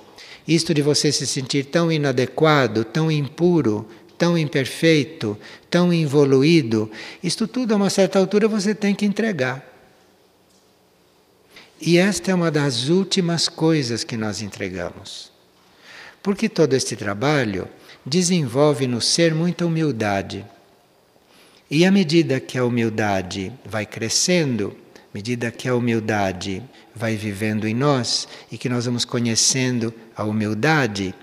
isto 0.47 0.73
de 0.73 0.81
você 0.81 1.11
se 1.11 1.25
sentir 1.25 1.65
tão 1.65 1.91
inadequado, 1.91 2.83
tão 2.83 3.09
impuro, 3.09 3.87
tão 4.17 4.37
imperfeito, 4.37 5.37
tão 5.69 5.93
evoluído, 5.93 6.91
isto 7.23 7.47
tudo 7.47 7.73
a 7.73 7.77
uma 7.77 7.89
certa 7.89 8.19
altura 8.19 8.47
você 8.47 8.75
tem 8.75 8.93
que 8.93 9.05
entregar. 9.05 9.65
E 11.81 11.97
esta 11.97 12.31
é 12.31 12.35
uma 12.35 12.51
das 12.51 12.89
últimas 12.89 13.47
coisas 13.47 14.03
que 14.03 14.17
nós 14.17 14.41
entregamos. 14.41 15.31
Porque 16.21 16.49
todo 16.49 16.73
este 16.73 16.97
trabalho 16.97 17.69
desenvolve 18.05 18.85
no 18.85 18.99
ser 18.99 19.33
muita 19.33 19.65
humildade. 19.65 20.45
E 21.71 21.85
à 21.85 21.91
medida 21.91 22.39
que 22.41 22.57
a 22.57 22.65
humildade 22.65 23.53
vai 23.63 23.85
crescendo, 23.85 24.75
medida 25.13 25.51
que 25.51 25.67
a 25.67 25.75
humildade 25.75 26.63
vai 26.95 27.15
vivendo 27.15 27.67
em 27.67 27.73
nós 27.73 28.27
e 28.51 28.57
que 28.57 28.69
nós 28.69 28.85
vamos 28.85 29.05
conhecendo 29.05 29.93
a 30.15 30.23
humildade, 30.23 31.13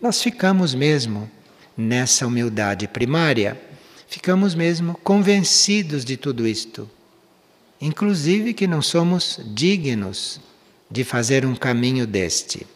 nós 0.00 0.22
ficamos 0.22 0.74
mesmo 0.74 1.30
nessa 1.76 2.26
humildade 2.26 2.86
primária, 2.86 3.60
ficamos 4.08 4.54
mesmo 4.54 4.94
convencidos 5.02 6.04
de 6.04 6.16
tudo 6.16 6.46
isto. 6.46 6.88
Inclusive 7.80 8.54
que 8.54 8.66
não 8.66 8.80
somos 8.80 9.40
dignos 9.54 10.40
de 10.90 11.02
fazer 11.02 11.44
um 11.44 11.54
caminho 11.54 12.06
deste. 12.06 12.66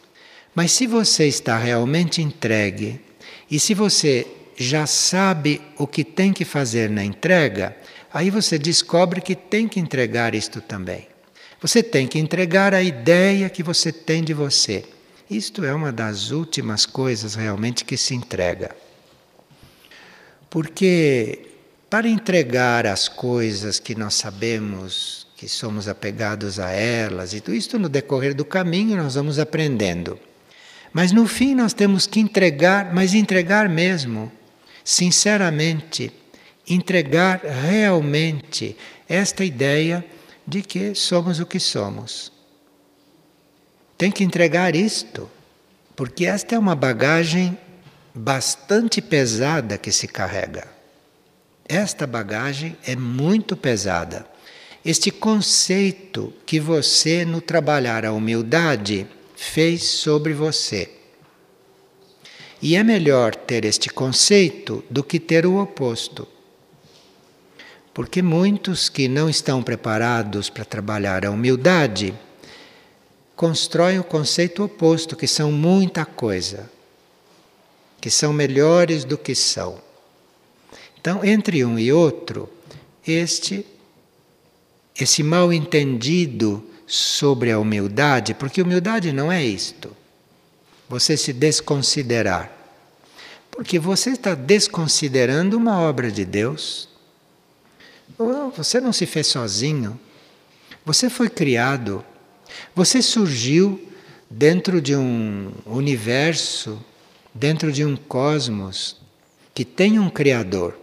Mas 0.53 0.71
se 0.71 0.87
você 0.87 1.27
está 1.27 1.57
realmente 1.57 2.21
entregue 2.21 2.99
e 3.49 3.59
se 3.59 3.73
você 3.73 4.25
já 4.57 4.87
sabe 4.87 5.61
o 5.77 5.85
que 5.85 6.03
tem 6.03 6.33
que 6.33 6.43
fazer 6.43 6.89
na 6.89 7.03
entrega, 7.03 7.77
aí 8.17 8.31
você 8.31 8.57
descobre 8.57 9.21
que 9.21 9.35
tem 9.35 9.67
que 9.67 9.79
entregar 9.79 10.33
isto 10.33 10.59
também. 10.59 11.07
Você 11.61 11.83
tem 11.83 12.07
que 12.07 12.17
entregar 12.17 12.73
a 12.73 12.81
ideia 12.81 13.47
que 13.47 13.61
você 13.61 13.91
tem 13.91 14.23
de 14.23 14.33
você. 14.33 14.85
Isto 15.29 15.63
é 15.63 15.71
uma 15.71 15.91
das 15.91 16.31
últimas 16.31 16.83
coisas 16.83 17.35
realmente 17.35 17.85
que 17.85 17.95
se 17.95 18.15
entrega. 18.15 18.75
Porque 20.49 21.47
para 21.91 22.09
entregar 22.09 22.87
as 22.87 23.07
coisas 23.07 23.79
que 23.79 23.93
nós 23.93 24.15
sabemos 24.15 25.27
que 25.35 25.47
somos 25.47 25.87
apegados 25.87 26.59
a 26.59 26.71
elas 26.71 27.35
e 27.35 27.39
tudo 27.39 27.55
isso 27.55 27.77
no 27.77 27.87
decorrer 27.87 28.33
do 28.33 28.43
caminho 28.43 28.97
nós 28.97 29.13
vamos 29.13 29.37
aprendendo. 29.37 30.19
Mas 30.91 31.11
no 31.11 31.27
fim 31.27 31.53
nós 31.53 31.71
temos 31.71 32.07
que 32.07 32.19
entregar, 32.19 32.91
mas 32.95 33.13
entregar 33.13 33.69
mesmo, 33.69 34.31
sinceramente, 34.83 36.11
entregar 36.67 37.41
realmente 37.43 38.75
esta 39.07 39.43
ideia 39.43 40.05
de 40.45 40.61
que 40.61 40.93
somos 40.95 41.39
o 41.39 41.45
que 41.45 41.59
somos. 41.59 42.31
tem 43.97 44.11
que 44.11 44.23
entregar 44.23 44.75
isto, 44.75 45.27
porque 45.95 46.25
esta 46.25 46.53
é 46.53 46.59
uma 46.59 46.75
bagagem 46.75 47.57
bastante 48.13 49.01
pesada 49.01 49.77
que 49.77 49.91
se 49.91 50.07
carrega. 50.07 50.67
Esta 51.67 52.05
bagagem 52.05 52.77
é 52.85 52.95
muito 52.95 53.57
pesada. 53.57 54.27
Este 54.85 55.09
conceito 55.09 56.31
que 56.45 56.59
você, 56.59 57.25
no 57.25 57.41
trabalhar 57.41 58.05
a 58.05 58.13
humildade, 58.13 59.07
fez 59.35 59.83
sobre 59.83 60.33
você. 60.33 60.89
E 62.61 62.75
é 62.75 62.83
melhor 62.83 63.35
ter 63.35 63.65
este 63.65 63.89
conceito 63.89 64.83
do 64.89 65.03
que 65.03 65.19
ter 65.19 65.45
o 65.45 65.57
oposto. 65.57 66.27
Porque 67.97 68.21
muitos 68.21 68.89
que 68.89 69.07
não 69.07 69.27
estão 69.27 69.63
preparados 69.63 70.51
para 70.51 70.63
trabalhar 70.63 71.25
a 71.25 71.31
humildade 71.31 72.13
constroem 73.35 73.97
o 73.97 74.03
conceito 74.03 74.63
oposto, 74.63 75.15
que 75.15 75.25
são 75.25 75.51
muita 75.51 76.05
coisa, 76.05 76.69
que 77.99 78.11
são 78.11 78.31
melhores 78.31 79.03
do 79.03 79.17
que 79.17 79.33
são. 79.33 79.81
Então, 81.01 81.25
entre 81.25 81.65
um 81.65 81.79
e 81.79 81.91
outro, 81.91 82.47
este 83.03 83.65
esse 84.95 85.23
mal 85.23 85.51
entendido 85.51 86.63
sobre 86.85 87.51
a 87.51 87.57
humildade, 87.57 88.35
porque 88.35 88.61
humildade 88.61 89.11
não 89.11 89.31
é 89.31 89.43
isto. 89.43 89.89
Você 90.87 91.17
se 91.17 91.33
desconsiderar. 91.33 92.51
Porque 93.49 93.79
você 93.79 94.11
está 94.11 94.35
desconsiderando 94.35 95.57
uma 95.57 95.79
obra 95.79 96.11
de 96.11 96.23
Deus. 96.23 96.86
Você 98.55 98.79
não 98.79 98.93
se 98.93 99.05
fez 99.05 99.27
sozinho. 99.27 99.99
Você 100.85 101.09
foi 101.09 101.29
criado. 101.29 102.03
Você 102.75 103.01
surgiu 103.01 103.81
dentro 104.29 104.81
de 104.81 104.95
um 104.95 105.51
universo, 105.65 106.83
dentro 107.33 107.71
de 107.71 107.83
um 107.85 107.95
cosmos 107.95 108.97
que 109.53 109.65
tem 109.65 109.99
um 109.99 110.09
Criador. 110.09 110.77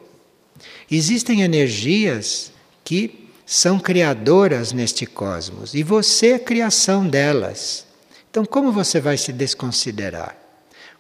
Existem 0.91 1.43
energias 1.43 2.53
que 2.85 3.29
são 3.47 3.79
criadoras 3.79 4.73
neste 4.73 5.07
cosmos 5.07 5.75
e 5.75 5.83
você 5.83 6.29
é 6.29 6.35
a 6.35 6.41
criação 6.41 7.07
delas. 7.07 7.87
Então, 8.31 8.45
como 8.45 8.73
você 8.73 9.01
vai 9.01 9.17
se 9.17 9.33
desconsiderar? 9.33 10.37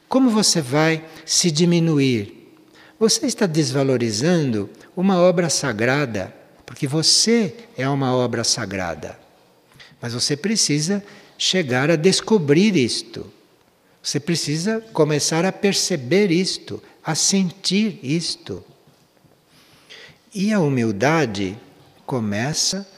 Como 0.08 0.30
você 0.30 0.60
vai 0.60 1.04
se 1.24 1.50
diminuir? 1.50 2.33
Você 3.04 3.26
está 3.26 3.44
desvalorizando 3.44 4.70
uma 4.96 5.20
obra 5.20 5.50
sagrada, 5.50 6.34
porque 6.64 6.86
você 6.86 7.54
é 7.76 7.86
uma 7.86 8.16
obra 8.16 8.42
sagrada. 8.42 9.20
Mas 10.00 10.14
você 10.14 10.34
precisa 10.34 11.04
chegar 11.36 11.90
a 11.90 11.96
descobrir 11.96 12.74
isto. 12.74 13.30
Você 14.02 14.18
precisa 14.18 14.80
começar 14.94 15.44
a 15.44 15.52
perceber 15.52 16.30
isto, 16.30 16.82
a 17.04 17.14
sentir 17.14 18.00
isto. 18.02 18.64
E 20.34 20.50
a 20.50 20.58
humildade 20.58 21.58
começa 22.06 22.88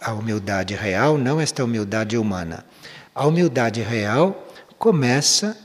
a 0.00 0.12
humildade 0.12 0.74
real, 0.74 1.16
não 1.16 1.40
esta 1.40 1.62
humildade 1.62 2.18
humana. 2.18 2.66
A 3.14 3.24
humildade 3.28 3.80
real 3.80 4.52
começa 4.76 5.56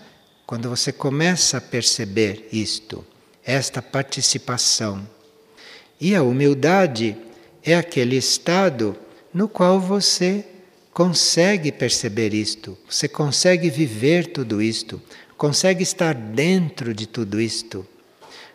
quando 0.46 0.70
você 0.70 0.92
começa 0.92 1.58
a 1.58 1.62
perceber 1.62 2.48
isto, 2.52 3.04
esta 3.46 3.82
participação. 3.82 5.08
E 6.00 6.16
a 6.16 6.24
humildade 6.24 7.16
é 7.64 7.76
aquele 7.76 8.16
estado 8.16 8.96
no 9.34 9.48
qual 9.48 9.80
você 9.80 10.46
consegue 10.94 11.72
perceber 11.72 12.34
isto, 12.34 12.78
você 12.90 13.08
consegue 13.08 13.70
viver 13.70 14.28
tudo 14.28 14.62
isto, 14.62 15.02
consegue 15.38 15.84
estar 15.84 16.14
dentro 16.14 16.94
de 16.94 17.08
tudo 17.08 17.40
isto, 17.40 17.86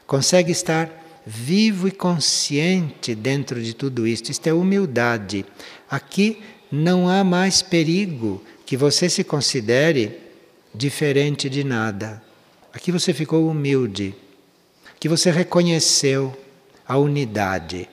consegue 0.07 0.53
estar 0.53 1.05
vivo 1.27 1.89
e 1.89 1.91
consciente 1.91 3.15
dentro 3.15 3.63
de 3.63 3.75
tudo 3.75 4.07
isto. 4.07 4.31
Isto 4.31 4.47
é 4.47 4.53
humildade. 4.53 5.45
Aqui 5.89 6.43
não 6.71 7.09
há 7.09 7.25
mais 7.25 7.63
perigo 7.63 8.43
que 8.67 8.77
você 8.77 9.09
se 9.09 9.25
considere 9.25 10.19
diferente 10.75 11.49
de 11.49 11.65
nada. 11.65 12.23
Aqui 12.73 12.91
você 12.91 13.15
ficou 13.15 13.49
humilde, 13.49 14.15
que 15.05 15.09
você 15.11 15.31
reconheceu 15.31 16.35
a 16.89 16.97
unidade. 16.97 17.91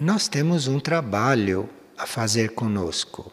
Nós 0.00 0.26
temos 0.26 0.66
um 0.66 0.80
trabalho 0.80 1.70
a 1.96 2.08
fazer 2.08 2.50
conosco 2.50 3.30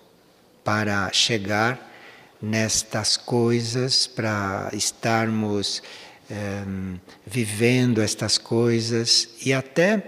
para 0.64 1.12
chegar 1.12 1.92
nestas 2.40 3.18
coisas, 3.18 4.06
para 4.06 4.70
estarmos 4.72 5.82
Ehm, 6.30 7.00
vivendo 7.26 8.00
estas 8.00 8.38
coisas 8.38 9.30
e 9.44 9.52
até 9.52 10.02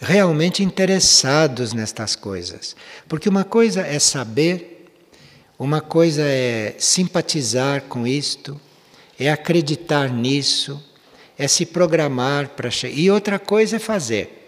realmente 0.00 0.62
interessados 0.62 1.72
nestas 1.72 2.14
coisas. 2.14 2.76
Porque 3.08 3.28
uma 3.28 3.42
coisa 3.42 3.82
é 3.82 3.98
saber, 3.98 4.92
uma 5.58 5.80
coisa 5.80 6.22
é 6.22 6.76
simpatizar 6.78 7.82
com 7.82 8.06
isto, 8.06 8.60
é 9.26 9.30
acreditar 9.32 10.10
nisso, 10.10 10.82
é 11.38 11.48
se 11.48 11.66
programar 11.66 12.50
para 12.50 12.70
chegar. 12.70 12.96
E 12.96 13.10
outra 13.10 13.38
coisa 13.38 13.76
é 13.76 13.78
fazer. 13.78 14.42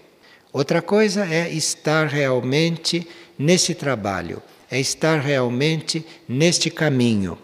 Outra 0.52 0.80
coisa 0.80 1.26
é 1.26 1.52
estar 1.52 2.06
realmente 2.06 3.06
nesse 3.38 3.74
trabalho, 3.74 4.42
é 4.70 4.78
estar 4.78 5.20
realmente 5.20 6.06
neste 6.28 6.70
caminho. 6.70 7.38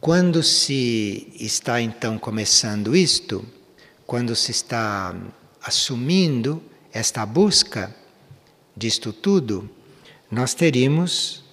Quando 0.00 0.42
se 0.42 1.32
está 1.40 1.80
então 1.80 2.16
começando 2.16 2.94
isto, 2.94 3.44
quando 4.06 4.36
se 4.36 4.52
está 4.52 5.16
assumindo 5.60 6.62
esta 6.92 7.26
busca 7.26 7.92
disto 8.76 9.12
tudo, 9.12 9.68
nós 10.30 10.54
teríamos 10.54 11.45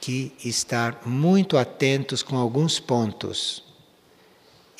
que 0.00 0.32
estar 0.44 1.02
muito 1.04 1.58
atentos 1.58 2.22
com 2.22 2.36
alguns 2.36 2.80
pontos 2.80 3.62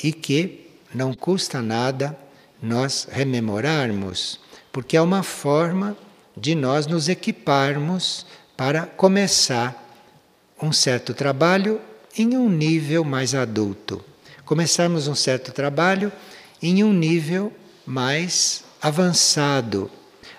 e 0.02 0.12
que 0.12 0.70
não 0.94 1.12
custa 1.12 1.60
nada 1.60 2.18
nós 2.62 3.06
rememorarmos, 3.10 4.40
porque 4.72 4.96
é 4.96 5.02
uma 5.02 5.22
forma 5.22 5.96
de 6.36 6.54
nós 6.54 6.86
nos 6.86 7.08
equiparmos 7.08 8.26
para 8.56 8.86
começar 8.86 9.76
um 10.60 10.72
certo 10.72 11.14
trabalho 11.14 11.80
em 12.16 12.36
um 12.36 12.48
nível 12.48 13.04
mais 13.04 13.34
adulto. 13.34 14.04
Começamos 14.44 15.06
um 15.06 15.14
certo 15.14 15.52
trabalho 15.52 16.12
em 16.62 16.82
um 16.82 16.92
nível 16.92 17.52
mais 17.86 18.64
avançado. 18.82 19.90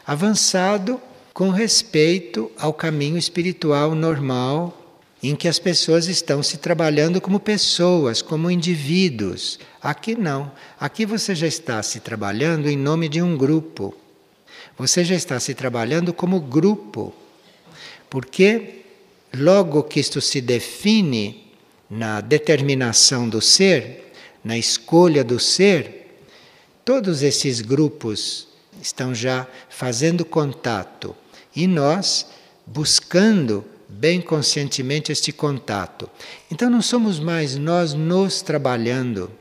Avançado 0.05 1.01
com 1.33 1.49
respeito 1.49 2.51
ao 2.57 2.73
caminho 2.73 3.17
espiritual 3.17 3.95
normal 3.95 4.77
em 5.23 5.35
que 5.35 5.47
as 5.47 5.59
pessoas 5.59 6.07
estão 6.07 6.41
se 6.41 6.57
trabalhando 6.57 7.21
como 7.21 7.39
pessoas, 7.39 8.21
como 8.21 8.49
indivíduos. 8.49 9.59
Aqui 9.81 10.15
não. 10.15 10.51
Aqui 10.79 11.05
você 11.05 11.35
já 11.35 11.47
está 11.47 11.81
se 11.83 11.99
trabalhando 11.99 12.67
em 12.67 12.75
nome 12.75 13.07
de 13.07 13.21
um 13.21 13.37
grupo. 13.37 13.95
Você 14.77 15.03
já 15.03 15.15
está 15.15 15.39
se 15.39 15.53
trabalhando 15.53 16.11
como 16.11 16.39
grupo. 16.39 17.13
Porque 18.09 18.81
logo 19.33 19.83
que 19.83 19.99
isto 19.99 20.19
se 20.19 20.41
define 20.41 21.51
na 21.87 22.19
determinação 22.19 23.29
do 23.29 23.39
ser, 23.39 24.11
na 24.43 24.57
escolha 24.57 25.23
do 25.23 25.39
ser, 25.39 26.17
todos 26.83 27.21
esses 27.21 27.61
grupos 27.61 28.47
estão 28.81 29.13
já 29.13 29.47
fazendo 29.69 30.25
contato 30.25 31.15
e 31.55 31.67
nós 31.67 32.27
buscando 32.65 33.65
bem 33.87 34.21
conscientemente 34.21 35.11
este 35.11 35.31
contato. 35.31 36.09
Então 36.49 36.69
não 36.69 36.81
somos 36.81 37.19
mais 37.19 37.55
nós 37.55 37.93
nos 37.93 38.41
trabalhando. 38.41 39.31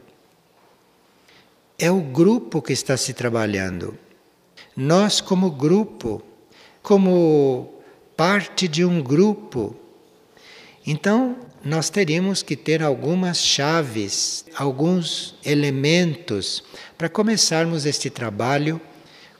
É 1.78 1.90
o 1.90 2.00
grupo 2.00 2.60
que 2.60 2.72
está 2.72 2.96
se 2.96 3.14
trabalhando. 3.14 3.96
Nós, 4.76 5.20
como 5.20 5.50
grupo, 5.50 6.22
como 6.82 7.80
parte 8.16 8.68
de 8.68 8.84
um 8.84 9.02
grupo. 9.02 9.74
Então, 10.86 11.36
nós 11.64 11.90
teríamos 11.90 12.42
que 12.42 12.56
ter 12.56 12.82
algumas 12.82 13.38
chaves, 13.38 14.44
alguns 14.54 15.34
elementos 15.44 16.62
para 16.96 17.08
começarmos 17.08 17.86
este 17.86 18.10
trabalho 18.10 18.80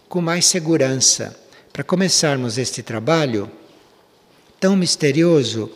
com 0.09 0.21
mais 0.21 0.47
segurança, 0.47 1.39
para 1.73 1.85
começarmos 1.85 2.59
este 2.59 2.83
trabalho 2.83 3.51
tão 4.59 4.77
misterioso, 4.77 5.71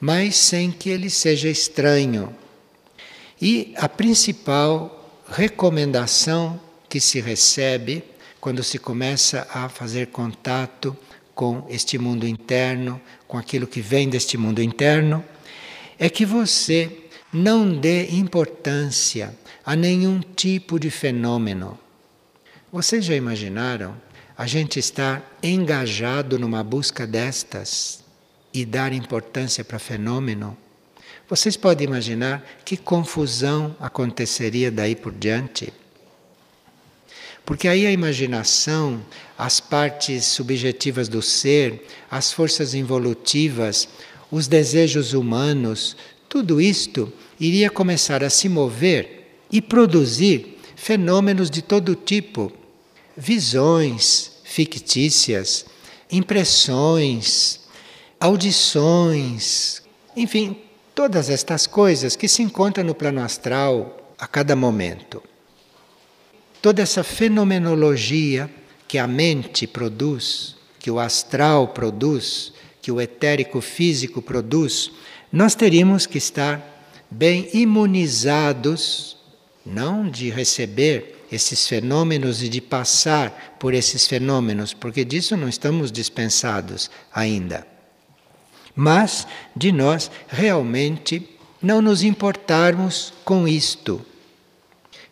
mas 0.00 0.36
sem 0.36 0.70
que 0.70 0.88
ele 0.88 1.10
seja 1.10 1.48
estranho. 1.48 2.34
E 3.40 3.74
a 3.76 3.88
principal 3.88 5.22
recomendação 5.28 6.60
que 6.88 7.00
se 7.00 7.20
recebe 7.20 8.02
quando 8.40 8.62
se 8.62 8.78
começa 8.78 9.46
a 9.52 9.68
fazer 9.68 10.08
contato 10.08 10.96
com 11.34 11.66
este 11.68 11.98
mundo 11.98 12.26
interno, 12.26 13.00
com 13.28 13.38
aquilo 13.38 13.66
que 13.66 13.80
vem 13.80 14.08
deste 14.08 14.36
mundo 14.36 14.62
interno, 14.62 15.24
é 15.98 16.08
que 16.08 16.24
você 16.24 16.90
não 17.32 17.78
dê 17.78 18.10
importância 18.10 19.36
a 19.64 19.76
nenhum 19.76 20.20
tipo 20.20 20.78
de 20.78 20.90
fenômeno. 20.90 21.78
Vocês 22.72 23.04
já 23.04 23.14
imaginaram 23.14 23.94
a 24.40 24.46
gente 24.46 24.78
estar 24.78 25.36
engajado 25.42 26.38
numa 26.38 26.64
busca 26.64 27.06
destas 27.06 28.02
e 28.54 28.64
dar 28.64 28.90
importância 28.90 29.62
para 29.62 29.78
fenômeno? 29.78 30.56
Vocês 31.28 31.58
podem 31.58 31.86
imaginar 31.86 32.42
que 32.64 32.74
confusão 32.74 33.76
aconteceria 33.78 34.70
daí 34.70 34.96
por 34.96 35.12
diante? 35.12 35.70
Porque 37.44 37.68
aí 37.68 37.86
a 37.86 37.92
imaginação, 37.92 39.04
as 39.36 39.60
partes 39.60 40.24
subjetivas 40.24 41.06
do 41.06 41.20
ser, 41.20 41.86
as 42.10 42.32
forças 42.32 42.72
involutivas, 42.72 43.90
os 44.30 44.48
desejos 44.48 45.12
humanos, 45.12 45.98
tudo 46.30 46.62
isto 46.62 47.12
iria 47.38 47.68
começar 47.68 48.24
a 48.24 48.30
se 48.30 48.48
mover 48.48 49.36
e 49.52 49.60
produzir 49.60 50.58
fenômenos 50.76 51.50
de 51.50 51.60
todo 51.60 51.94
tipo, 51.94 52.50
visões 53.14 54.29
fictícias, 54.50 55.64
impressões, 56.10 57.60
audições, 58.18 59.80
enfim, 60.16 60.56
todas 60.92 61.30
estas 61.30 61.68
coisas 61.68 62.16
que 62.16 62.26
se 62.26 62.42
encontram 62.42 62.82
no 62.82 62.92
plano 62.92 63.20
astral 63.20 64.12
a 64.18 64.26
cada 64.26 64.56
momento. 64.56 65.22
Toda 66.60 66.82
essa 66.82 67.04
fenomenologia 67.04 68.50
que 68.88 68.98
a 68.98 69.06
mente 69.06 69.68
produz, 69.68 70.56
que 70.80 70.90
o 70.90 70.98
astral 70.98 71.68
produz, 71.68 72.52
que 72.82 72.90
o 72.90 73.00
etérico 73.00 73.60
físico 73.60 74.20
produz, 74.20 74.90
nós 75.32 75.54
teríamos 75.54 76.06
que 76.06 76.18
estar 76.18 76.60
bem 77.08 77.48
imunizados, 77.54 79.16
não 79.64 80.10
de 80.10 80.28
receber 80.28 81.19
esses 81.30 81.66
fenômenos 81.66 82.42
e 82.42 82.48
de 82.48 82.60
passar 82.60 83.56
por 83.58 83.74
esses 83.74 84.06
fenômenos, 84.06 84.74
porque 84.74 85.04
disso 85.04 85.36
não 85.36 85.48
estamos 85.48 85.92
dispensados 85.92 86.90
ainda. 87.12 87.66
Mas 88.74 89.26
de 89.54 89.72
nós 89.72 90.10
realmente 90.28 91.28
não 91.62 91.82
nos 91.82 92.02
importarmos 92.02 93.12
com 93.24 93.46
isto. 93.46 94.04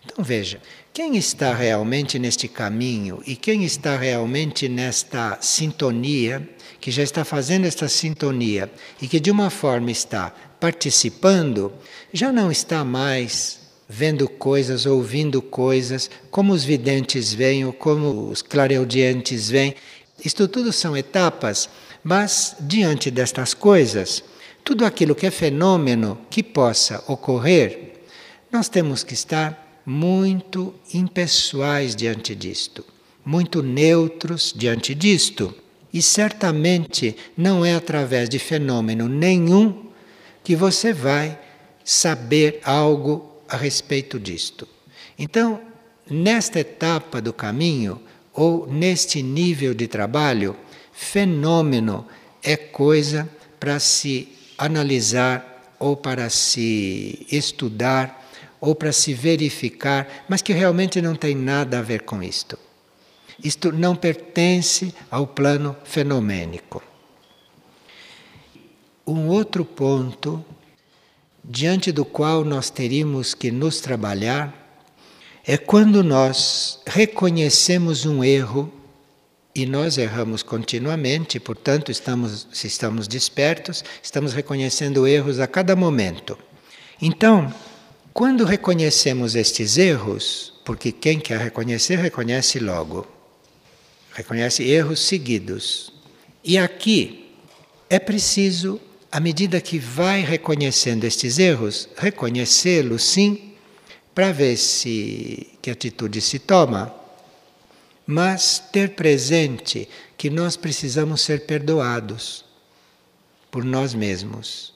Então 0.04 0.24
veja, 0.24 0.60
quem 0.92 1.16
está 1.16 1.54
realmente 1.54 2.18
neste 2.18 2.48
caminho 2.48 3.22
e 3.26 3.36
quem 3.36 3.64
está 3.64 3.96
realmente 3.96 4.68
nesta 4.68 5.38
sintonia, 5.40 6.48
que 6.80 6.90
já 6.90 7.02
está 7.02 7.24
fazendo 7.24 7.66
esta 7.66 7.88
sintonia 7.88 8.68
e 9.00 9.06
que 9.06 9.20
de 9.20 9.30
uma 9.30 9.50
forma 9.50 9.90
está 9.90 10.30
participando, 10.58 11.72
já 12.12 12.32
não 12.32 12.50
está 12.50 12.84
mais 12.84 13.67
vendo 13.88 14.28
coisas, 14.28 14.84
ouvindo 14.84 15.40
coisas, 15.40 16.10
como 16.30 16.52
os 16.52 16.62
videntes 16.62 17.32
veem 17.32 17.64
ou 17.64 17.72
como 17.72 18.28
os 18.28 18.42
clareaudientes 18.42 19.48
veem. 19.48 19.74
Isto 20.22 20.46
tudo 20.46 20.72
são 20.72 20.96
etapas, 20.96 21.70
mas 22.04 22.54
diante 22.60 23.10
destas 23.10 23.54
coisas, 23.54 24.22
tudo 24.62 24.84
aquilo 24.84 25.14
que 25.14 25.26
é 25.26 25.30
fenômeno 25.30 26.18
que 26.28 26.42
possa 26.42 27.02
ocorrer, 27.06 27.94
nós 28.52 28.68
temos 28.68 29.02
que 29.02 29.14
estar 29.14 29.80
muito 29.86 30.74
impessoais 30.92 31.96
diante 31.96 32.34
disto, 32.34 32.84
muito 33.24 33.62
neutros 33.62 34.52
diante 34.54 34.94
disto. 34.94 35.54
E 35.90 36.02
certamente 36.02 37.16
não 37.34 37.64
é 37.64 37.74
através 37.74 38.28
de 38.28 38.38
fenômeno 38.38 39.08
nenhum 39.08 39.86
que 40.44 40.54
você 40.54 40.92
vai 40.92 41.38
saber 41.82 42.60
algo 42.62 43.37
a 43.48 43.56
respeito 43.56 44.18
disto. 44.18 44.68
Então, 45.18 45.60
nesta 46.08 46.60
etapa 46.60 47.20
do 47.20 47.32
caminho, 47.32 48.00
ou 48.32 48.66
neste 48.66 49.22
nível 49.22 49.74
de 49.74 49.88
trabalho, 49.88 50.56
fenômeno 50.92 52.06
é 52.42 52.56
coisa 52.56 53.28
para 53.58 53.80
se 53.80 54.28
analisar 54.56 55.74
ou 55.78 55.96
para 55.96 56.30
se 56.30 57.26
estudar 57.30 58.30
ou 58.60 58.74
para 58.74 58.92
se 58.92 59.14
verificar, 59.14 60.24
mas 60.28 60.42
que 60.42 60.52
realmente 60.52 61.00
não 61.00 61.14
tem 61.14 61.34
nada 61.34 61.78
a 61.78 61.82
ver 61.82 62.02
com 62.02 62.22
isto. 62.22 62.58
Isto 63.42 63.70
não 63.72 63.94
pertence 63.94 64.92
ao 65.10 65.26
plano 65.26 65.76
fenomênico. 65.84 66.82
Um 69.06 69.28
outro 69.28 69.64
ponto, 69.64 70.44
diante 71.48 71.90
do 71.90 72.04
qual 72.04 72.44
nós 72.44 72.68
teríamos 72.68 73.32
que 73.32 73.50
nos 73.50 73.80
trabalhar, 73.80 74.54
é 75.46 75.56
quando 75.56 76.04
nós 76.04 76.78
reconhecemos 76.86 78.04
um 78.04 78.22
erro 78.22 78.70
e 79.54 79.64
nós 79.64 79.96
erramos 79.96 80.42
continuamente, 80.42 81.40
portanto, 81.40 81.90
estamos, 81.90 82.46
se 82.52 82.66
estamos 82.66 83.08
despertos, 83.08 83.82
estamos 84.02 84.34
reconhecendo 84.34 85.06
erros 85.06 85.40
a 85.40 85.46
cada 85.46 85.74
momento. 85.74 86.38
Então, 87.00 87.52
quando 88.12 88.44
reconhecemos 88.44 89.34
estes 89.34 89.78
erros, 89.78 90.52
porque 90.64 90.92
quem 90.92 91.18
quer 91.18 91.40
reconhecer, 91.40 91.96
reconhece 91.96 92.58
logo. 92.58 93.06
Reconhece 94.12 94.64
erros 94.64 95.00
seguidos. 95.00 95.92
E 96.44 96.58
aqui 96.58 97.32
é 97.88 97.98
preciso, 97.98 98.80
à 99.10 99.20
medida 99.20 99.60
que 99.60 99.78
vai 99.78 100.20
reconhecendo 100.20 101.04
estes 101.04 101.38
erros, 101.38 101.88
reconhecê-los 101.96 103.02
sim, 103.02 103.54
para 104.14 104.32
ver 104.32 104.56
se 104.56 105.48
que 105.62 105.70
atitude 105.70 106.20
se 106.20 106.38
toma, 106.38 106.94
mas 108.06 108.58
ter 108.72 108.90
presente 108.90 109.88
que 110.16 110.28
nós 110.28 110.56
precisamos 110.56 111.20
ser 111.20 111.46
perdoados 111.46 112.44
por 113.50 113.64
nós 113.64 113.94
mesmos. 113.94 114.74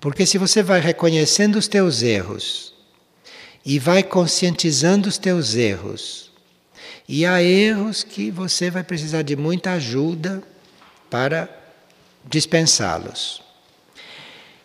Porque 0.00 0.24
se 0.24 0.38
você 0.38 0.62
vai 0.62 0.80
reconhecendo 0.80 1.56
os 1.56 1.68
teus 1.68 2.02
erros 2.02 2.72
e 3.66 3.78
vai 3.78 4.02
conscientizando 4.02 5.08
os 5.08 5.18
teus 5.18 5.54
erros, 5.54 6.30
e 7.06 7.26
há 7.26 7.42
erros 7.42 8.02
que 8.02 8.30
você 8.30 8.70
vai 8.70 8.82
precisar 8.82 9.22
de 9.22 9.36
muita 9.36 9.72
ajuda 9.72 10.42
para 11.10 11.50
dispensá-los. 12.24 13.49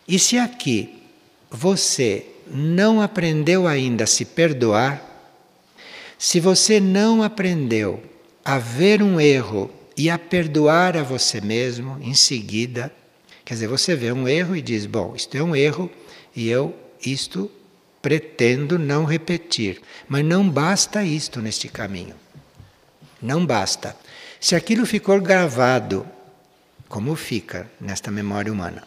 E 0.08 0.20
se 0.20 0.38
aqui 0.38 1.02
você 1.50 2.26
não 2.48 3.02
aprendeu 3.02 3.68
ainda 3.68 4.04
a 4.04 4.08
se 4.08 4.26
perdoar, 4.26 5.02
se 6.18 6.40
você 6.40 6.80
não 6.80 7.24
aprendeu 7.24 8.04
a 8.44 8.58
ver 8.58 9.02
um 9.02 9.20
erro 9.20 9.72
e 9.98 10.10
a 10.10 10.20
perdoar 10.20 10.96
a 10.96 11.04
você 11.04 11.42
mesmo 11.42 11.98
em 12.02 12.14
seguida, 12.14 12.92
Quer 13.46 13.54
dizer, 13.54 13.68
você 13.68 13.96
vê 13.96 14.12
um 14.12 14.28
erro 14.28 14.56
e 14.56 14.62
diz: 14.62 14.88
bom, 14.88 15.16
isto 15.16 15.38
é 15.38 15.44
um 15.44 15.56
erro 15.56 15.90
e 16.36 16.50
eu 16.50 16.76
isto 17.06 17.50
pretendo 18.02 18.80
não 18.80 19.06
repetir. 19.06 19.82
Mas 20.10 20.26
não 20.26 20.50
basta 20.50 21.04
isto 21.04 21.40
neste 21.40 21.68
caminho. 21.68 22.16
Não 23.22 23.46
basta. 23.46 23.96
Se 24.42 24.56
aquilo 24.56 24.86
ficou 24.86 25.22
gravado, 25.22 26.06
como 26.90 27.16
fica 27.16 27.70
nesta 27.80 28.12
memória 28.12 28.52
humana, 28.52 28.84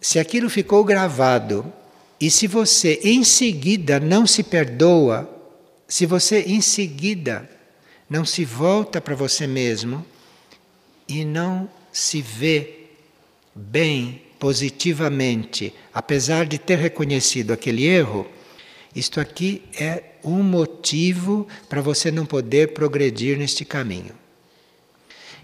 se 0.00 0.18
aquilo 0.18 0.48
ficou 0.48 0.82
gravado 0.82 1.70
e 2.20 2.30
se 2.30 2.46
você 2.46 3.00
em 3.02 3.22
seguida 3.24 4.00
não 4.00 4.26
se 4.26 4.42
perdoa, 4.42 5.28
se 5.86 6.06
você 6.06 6.42
em 6.42 6.60
seguida 6.60 7.48
não 8.08 8.24
se 8.24 8.44
volta 8.44 9.00
para 9.00 9.14
você 9.14 9.46
mesmo 9.46 10.04
e 11.08 11.24
não 11.24 11.68
se 11.92 12.22
vê 12.22 12.86
bem, 13.54 14.22
positivamente, 14.38 15.74
apesar 15.92 16.46
de 16.46 16.58
ter 16.58 16.78
reconhecido 16.78 17.52
aquele 17.52 17.84
erro, 17.84 18.26
isto 18.96 19.20
aqui 19.20 19.62
é 19.78 20.02
um 20.24 20.42
motivo 20.42 21.46
para 21.68 21.82
você 21.82 22.10
não 22.10 22.24
poder 22.24 22.72
progredir 22.72 23.36
neste 23.36 23.64
caminho. 23.64 24.14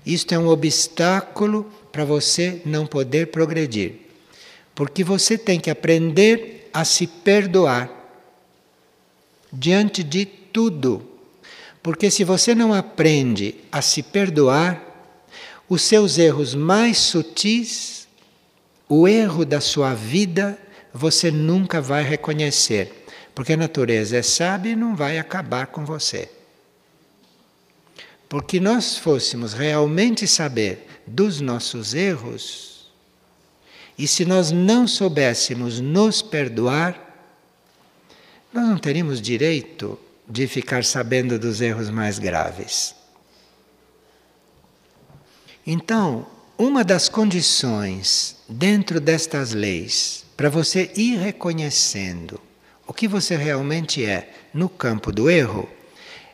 Isto 0.04 0.34
é 0.34 0.38
um 0.38 0.48
obstáculo 0.48 1.70
para 1.92 2.04
você 2.04 2.62
não 2.64 2.86
poder 2.86 3.26
progredir. 3.26 4.05
Porque 4.76 5.02
você 5.02 5.36
tem 5.36 5.58
que 5.58 5.70
aprender 5.70 6.70
a 6.72 6.84
se 6.84 7.08
perdoar 7.08 7.90
diante 9.52 10.04
de 10.04 10.24
tudo. 10.24 11.04
Porque 11.82 12.12
se 12.12 12.22
você 12.22 12.54
não 12.54 12.72
aprende 12.72 13.56
a 13.72 13.82
se 13.82 14.04
perdoar, 14.04 14.80
os 15.68 15.82
seus 15.82 16.16
erros 16.16 16.54
mais 16.54 16.98
sutis 16.98 17.96
o 18.88 19.08
erro 19.08 19.44
da 19.44 19.60
sua 19.60 19.94
vida 19.94 20.58
você 20.92 21.30
nunca 21.30 21.80
vai 21.80 22.02
reconhecer, 22.02 23.04
porque 23.34 23.52
a 23.52 23.56
natureza 23.56 24.16
é 24.16 24.22
sábia 24.22 24.72
e 24.72 24.76
não 24.76 24.96
vai 24.96 25.18
acabar 25.18 25.66
com 25.66 25.84
você. 25.84 26.30
Porque 28.28 28.58
nós 28.58 28.96
fôssemos 28.96 29.52
realmente 29.52 30.26
saber 30.26 30.86
dos 31.06 31.40
nossos 31.40 31.94
erros, 31.94 32.75
e 33.98 34.06
se 34.06 34.24
nós 34.24 34.50
não 34.50 34.86
soubéssemos 34.86 35.80
nos 35.80 36.20
perdoar, 36.22 37.02
nós 38.52 38.68
não 38.68 38.78
teríamos 38.78 39.20
direito 39.20 39.98
de 40.28 40.46
ficar 40.46 40.84
sabendo 40.84 41.38
dos 41.38 41.60
erros 41.60 41.88
mais 41.88 42.18
graves. 42.18 42.94
Então, 45.66 46.26
uma 46.58 46.84
das 46.84 47.08
condições 47.08 48.36
dentro 48.48 49.00
destas 49.00 49.52
leis 49.52 50.24
para 50.36 50.48
você 50.48 50.90
ir 50.96 51.18
reconhecendo 51.18 52.40
o 52.86 52.92
que 52.92 53.08
você 53.08 53.36
realmente 53.36 54.04
é 54.04 54.32
no 54.54 54.68
campo 54.68 55.10
do 55.10 55.28
erro, 55.28 55.68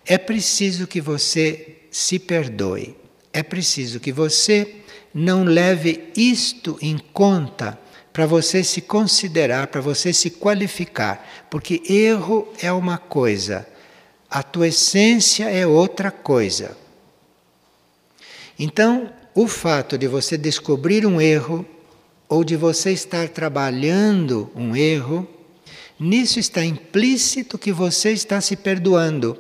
é 0.04 0.18
preciso 0.18 0.86
que 0.86 1.00
você 1.00 1.78
se 1.90 2.18
perdoe. 2.18 2.96
É 3.32 3.42
preciso 3.42 3.98
que 3.98 4.12
você 4.12 4.81
não 5.14 5.44
leve 5.44 6.10
isto 6.16 6.78
em 6.80 6.98
conta 7.12 7.78
para 8.12 8.26
você 8.26 8.62
se 8.62 8.80
considerar, 8.80 9.68
para 9.68 9.80
você 9.80 10.12
se 10.12 10.30
qualificar, 10.30 11.46
porque 11.50 11.82
erro 11.88 12.48
é 12.60 12.70
uma 12.70 12.98
coisa, 12.98 13.66
a 14.28 14.42
tua 14.42 14.68
essência 14.68 15.50
é 15.50 15.66
outra 15.66 16.10
coisa. 16.10 16.76
Então, 18.58 19.10
o 19.34 19.48
fato 19.48 19.96
de 19.96 20.06
você 20.06 20.36
descobrir 20.36 21.06
um 21.06 21.20
erro 21.20 21.66
ou 22.28 22.44
de 22.44 22.56
você 22.56 22.92
estar 22.92 23.28
trabalhando 23.28 24.50
um 24.54 24.76
erro, 24.76 25.26
nisso 25.98 26.38
está 26.38 26.64
implícito 26.64 27.58
que 27.58 27.72
você 27.72 28.12
está 28.12 28.40
se 28.40 28.56
perdoando. 28.56 29.38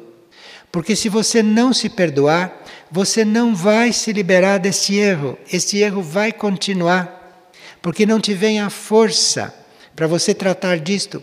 Porque 0.70 0.96
se 0.96 1.08
você 1.10 1.42
não 1.42 1.72
se 1.72 1.90
perdoar, 1.90 2.64
você 2.92 3.24
não 3.24 3.54
vai 3.54 3.90
se 3.90 4.12
liberar 4.12 4.58
desse 4.58 4.96
erro. 4.96 5.38
Esse 5.50 5.78
erro 5.78 6.02
vai 6.02 6.30
continuar. 6.30 7.50
Porque 7.80 8.04
não 8.04 8.20
te 8.20 8.34
vem 8.34 8.60
a 8.60 8.68
força 8.68 9.52
para 9.96 10.06
você 10.06 10.34
tratar 10.34 10.78
disto. 10.78 11.22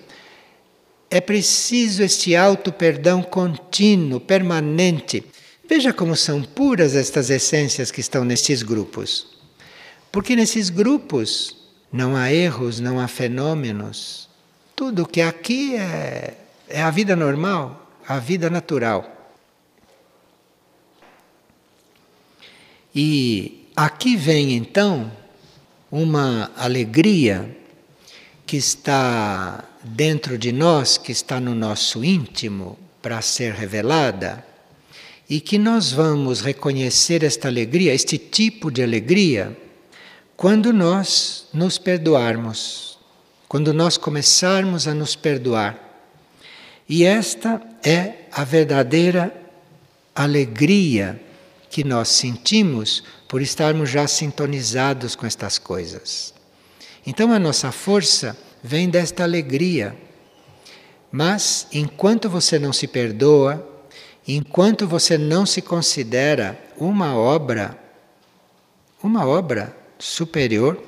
É 1.12 1.22
preciso 1.22 2.02
este 2.02 2.36
auto-perdão 2.36 3.22
contínuo, 3.22 4.20
permanente. 4.20 5.24
Veja 5.70 5.94
como 5.94 6.16
são 6.16 6.42
puras 6.42 6.96
estas 6.96 7.30
essências 7.30 7.92
que 7.92 8.02
estão 8.02 8.26
nestes 8.26 8.64
grupos. 8.64 9.28
Porque 10.12 10.36
nesses 10.36 10.72
grupos 10.72 11.56
não 11.94 12.16
há 12.16 12.34
erros, 12.34 12.80
não 12.80 13.00
há 13.00 13.08
fenômenos. 13.08 14.28
Tudo 14.76 15.06
que 15.06 15.22
aqui 15.22 15.76
é, 15.76 16.34
é 16.68 16.82
a 16.82 16.90
vida 16.90 17.16
normal, 17.16 17.92
a 18.08 18.18
vida 18.18 18.50
natural. 18.50 19.19
E 22.94 23.68
aqui 23.76 24.16
vem 24.16 24.54
então 24.54 25.12
uma 25.92 26.52
alegria 26.58 27.56
que 28.46 28.58
está 28.58 29.64
dentro 29.84 30.38
de 30.38 30.52
nós, 30.52 30.98
que 30.98 31.12
está 31.12 31.40
no 31.40 31.54
nosso 31.54 32.04
íntimo 32.04 32.78
para 33.02 33.22
ser 33.22 33.54
revelada 33.54 34.44
e 35.30 35.40
que 35.40 35.60
nós 35.60 35.92
vamos 35.92 36.42
reconhecer 36.42 37.24
esta 37.24 37.48
alegria, 37.48 37.94
este 37.94 38.18
tipo 38.18 38.72
de 38.72 38.82
alegria, 38.82 39.56
quando 40.36 40.74
nós 40.74 41.48
nos 41.54 41.78
perdoarmos, 41.78 42.98
quando 43.48 43.72
nós 43.72 43.98
começarmos 43.98 44.88
a 44.88 44.94
nos 44.96 45.16
perdoar. 45.16 45.78
E 46.88 47.04
esta 47.04 47.62
é 47.84 48.26
a 48.32 48.44
verdadeira 48.44 49.32
alegria 50.16 51.22
que 51.70 51.84
nós 51.84 52.10
sentimos 52.10 53.04
por 53.28 53.42
estarmos 53.42 53.90
já 53.90 54.08
sintonizados 54.08 55.16
com 55.16 55.26
estas 55.26 55.60
coisas. 55.60 56.34
Então 57.06 57.32
a 57.32 57.40
nossa 57.40 57.72
força 57.72 58.36
vem 58.64 58.90
desta 58.90 59.24
alegria. 59.24 59.96
Mas 61.12 61.68
enquanto 61.72 62.30
você 62.30 62.60
não 62.60 62.74
se 62.74 62.88
perdoa, 62.88 63.68
enquanto 64.28 64.88
você 64.88 65.18
não 65.18 65.46
se 65.46 65.62
considera 65.62 66.60
uma 66.78 67.16
obra, 67.16 67.78
uma 69.02 69.26
obra 69.26 69.76
superior, 69.98 70.82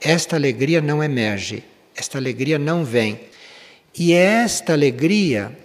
esta 0.00 0.36
alegria 0.36 0.80
não 0.80 1.02
emerge, 1.02 1.64
esta 1.94 2.18
alegria 2.18 2.58
não 2.58 2.84
vem. 2.84 3.20
E 3.98 4.12
é 4.12 4.42
esta 4.44 4.72
alegria 4.72 5.56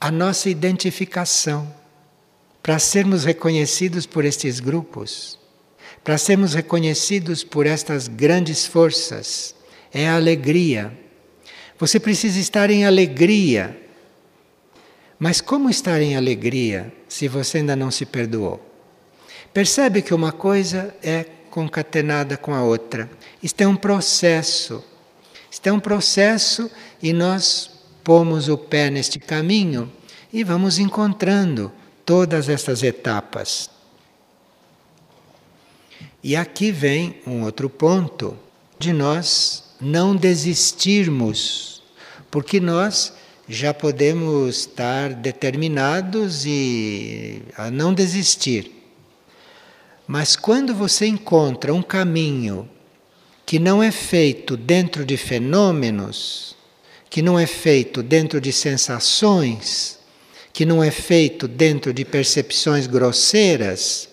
a 0.00 0.10
nossa 0.10 0.48
identificação 0.48 1.74
para 2.66 2.80
sermos 2.80 3.22
reconhecidos 3.22 4.06
por 4.06 4.24
estes 4.24 4.58
grupos, 4.58 5.38
para 6.02 6.18
sermos 6.18 6.52
reconhecidos 6.52 7.44
por 7.44 7.64
estas 7.64 8.08
grandes 8.08 8.66
forças. 8.66 9.54
É 9.94 10.08
a 10.08 10.16
alegria. 10.16 10.92
Você 11.78 12.00
precisa 12.00 12.40
estar 12.40 12.68
em 12.68 12.84
alegria 12.84 13.86
mas 15.18 15.40
como 15.40 15.70
estar 15.70 16.00
em 16.02 16.14
alegria 16.14 16.92
se 17.08 17.26
você 17.26 17.58
ainda 17.58 17.74
não 17.74 17.90
se 17.90 18.04
perdoou? 18.04 18.60
Percebe 19.52 20.02
que 20.02 20.12
uma 20.12 20.30
coisa 20.30 20.94
é 21.02 21.24
concatenada 21.50 22.36
com 22.36 22.54
a 22.54 22.62
outra. 22.62 23.08
Isto 23.42 23.62
é 23.62 23.66
um 23.66 23.76
processo. 23.76 24.84
Isto 25.50 25.68
é 25.68 25.72
um 25.72 25.80
processo 25.80 26.70
e 27.02 27.14
nós 27.14 27.70
pomos 28.04 28.48
o 28.48 28.58
pé 28.58 28.90
neste 28.90 29.18
caminho 29.18 29.90
e 30.30 30.44
vamos 30.44 30.78
encontrando 30.78 31.72
todas 32.06 32.48
essas 32.48 32.84
etapas. 32.84 33.68
E 36.22 36.36
aqui 36.36 36.70
vem 36.70 37.20
um 37.26 37.42
outro 37.42 37.68
ponto 37.68 38.36
de 38.78 38.92
nós 38.92 39.64
não 39.80 40.14
desistirmos, 40.14 41.82
porque 42.30 42.60
nós 42.60 43.12
já 43.48 43.74
podemos 43.74 44.56
estar 44.58 45.12
determinados 45.14 46.44
e 46.46 47.42
a 47.56 47.70
não 47.70 47.92
desistir. 47.92 48.72
Mas 50.06 50.36
quando 50.36 50.74
você 50.74 51.06
encontra 51.06 51.74
um 51.74 51.82
caminho 51.82 52.68
que 53.44 53.58
não 53.58 53.82
é 53.82 53.90
feito 53.90 54.56
dentro 54.56 55.04
de 55.04 55.16
fenômenos, 55.16 56.56
que 57.10 57.22
não 57.22 57.38
é 57.38 57.46
feito 57.46 58.02
dentro 58.02 58.40
de 58.40 58.52
sensações, 58.52 59.95
que 60.56 60.64
não 60.64 60.82
é 60.82 60.90
feito 60.90 61.46
dentro 61.46 61.92
de 61.92 62.02
percepções 62.02 62.86
grosseiras, 62.86 64.08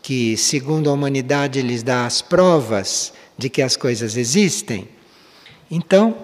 que, 0.00 0.36
segundo 0.36 0.88
a 0.88 0.92
humanidade, 0.92 1.60
lhes 1.62 1.82
dá 1.82 2.06
as 2.06 2.22
provas 2.22 3.12
de 3.36 3.50
que 3.50 3.60
as 3.60 3.76
coisas 3.76 4.16
existem, 4.16 4.88
então 5.68 6.16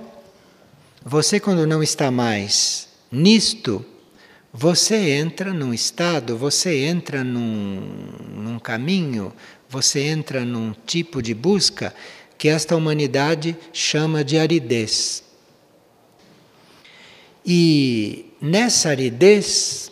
você, 1.05 1.41
quando 1.41 1.67
não 1.67 1.83
está 1.83 2.13
mais 2.13 2.91
nisto, 3.11 3.85
você 4.53 4.95
entra 5.15 5.53
num 5.53 5.75
estado, 5.75 6.37
você 6.37 6.85
entra 6.85 7.25
num, 7.25 7.81
num 8.33 8.59
caminho, 8.61 9.33
você 9.69 9.99
entra 10.03 10.45
num 10.45 10.73
tipo 10.87 11.21
de 11.21 11.35
busca 11.35 11.93
que 12.39 12.49
esta 12.49 12.77
humanidade 12.77 13.57
chama 13.73 14.23
de 14.23 14.39
aridez. 14.39 15.25
E 17.45 18.30
nessa 18.41 18.91
aridez, 18.91 19.91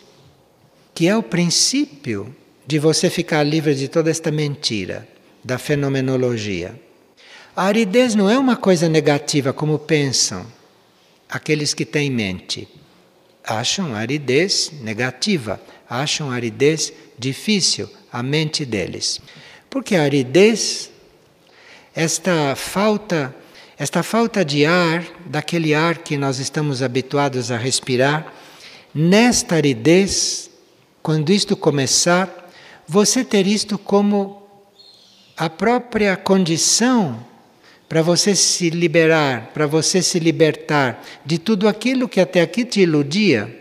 que 0.93 1.07
é 1.07 1.15
o 1.15 1.23
princípio 1.23 2.35
de 2.65 2.79
você 2.79 3.09
ficar 3.09 3.43
livre 3.43 3.75
de 3.75 3.87
toda 3.87 4.09
esta 4.09 4.31
mentira 4.31 5.07
da 5.43 5.57
fenomenologia. 5.57 6.79
A 7.55 7.65
aridez 7.65 8.15
não 8.15 8.29
é 8.29 8.37
uma 8.37 8.55
coisa 8.55 8.87
negativa 8.87 9.51
como 9.51 9.79
pensam 9.79 10.45
aqueles 11.27 11.73
que 11.73 11.85
têm 11.85 12.09
mente. 12.09 12.67
Acham 13.43 13.95
aridez 13.95 14.71
negativa, 14.81 15.61
acham 15.89 16.31
aridez 16.31 16.93
difícil, 17.17 17.89
a 18.11 18.23
mente 18.23 18.65
deles. 18.65 19.19
Porque 19.69 19.95
a 19.95 20.03
aridez, 20.03 20.89
esta 21.95 22.55
falta, 22.55 23.35
esta 23.79 24.03
falta 24.03 24.43
de 24.43 24.65
ar, 24.65 25.05
daquele 25.25 25.73
ar 25.73 25.99
que 25.99 26.17
nós 26.17 26.37
estamos 26.37 26.83
habituados 26.83 27.49
a 27.49 27.55
respirar, 27.55 28.33
nesta 28.93 29.55
aridez, 29.55 30.51
quando 31.01 31.31
isto 31.31 31.55
começar, 31.55 32.51
você 32.85 33.23
ter 33.23 33.47
isto 33.47 33.77
como 33.77 34.43
a 35.37 35.49
própria 35.49 36.17
condição 36.17 37.25
para 37.87 38.01
você 38.01 38.35
se 38.35 38.69
liberar, 38.69 39.51
para 39.53 39.65
você 39.65 40.01
se 40.01 40.19
libertar 40.19 41.01
de 41.25 41.37
tudo 41.37 41.65
aquilo 41.65 42.09
que 42.09 42.19
até 42.19 42.41
aqui 42.41 42.65
te 42.65 42.81
iludia. 42.81 43.57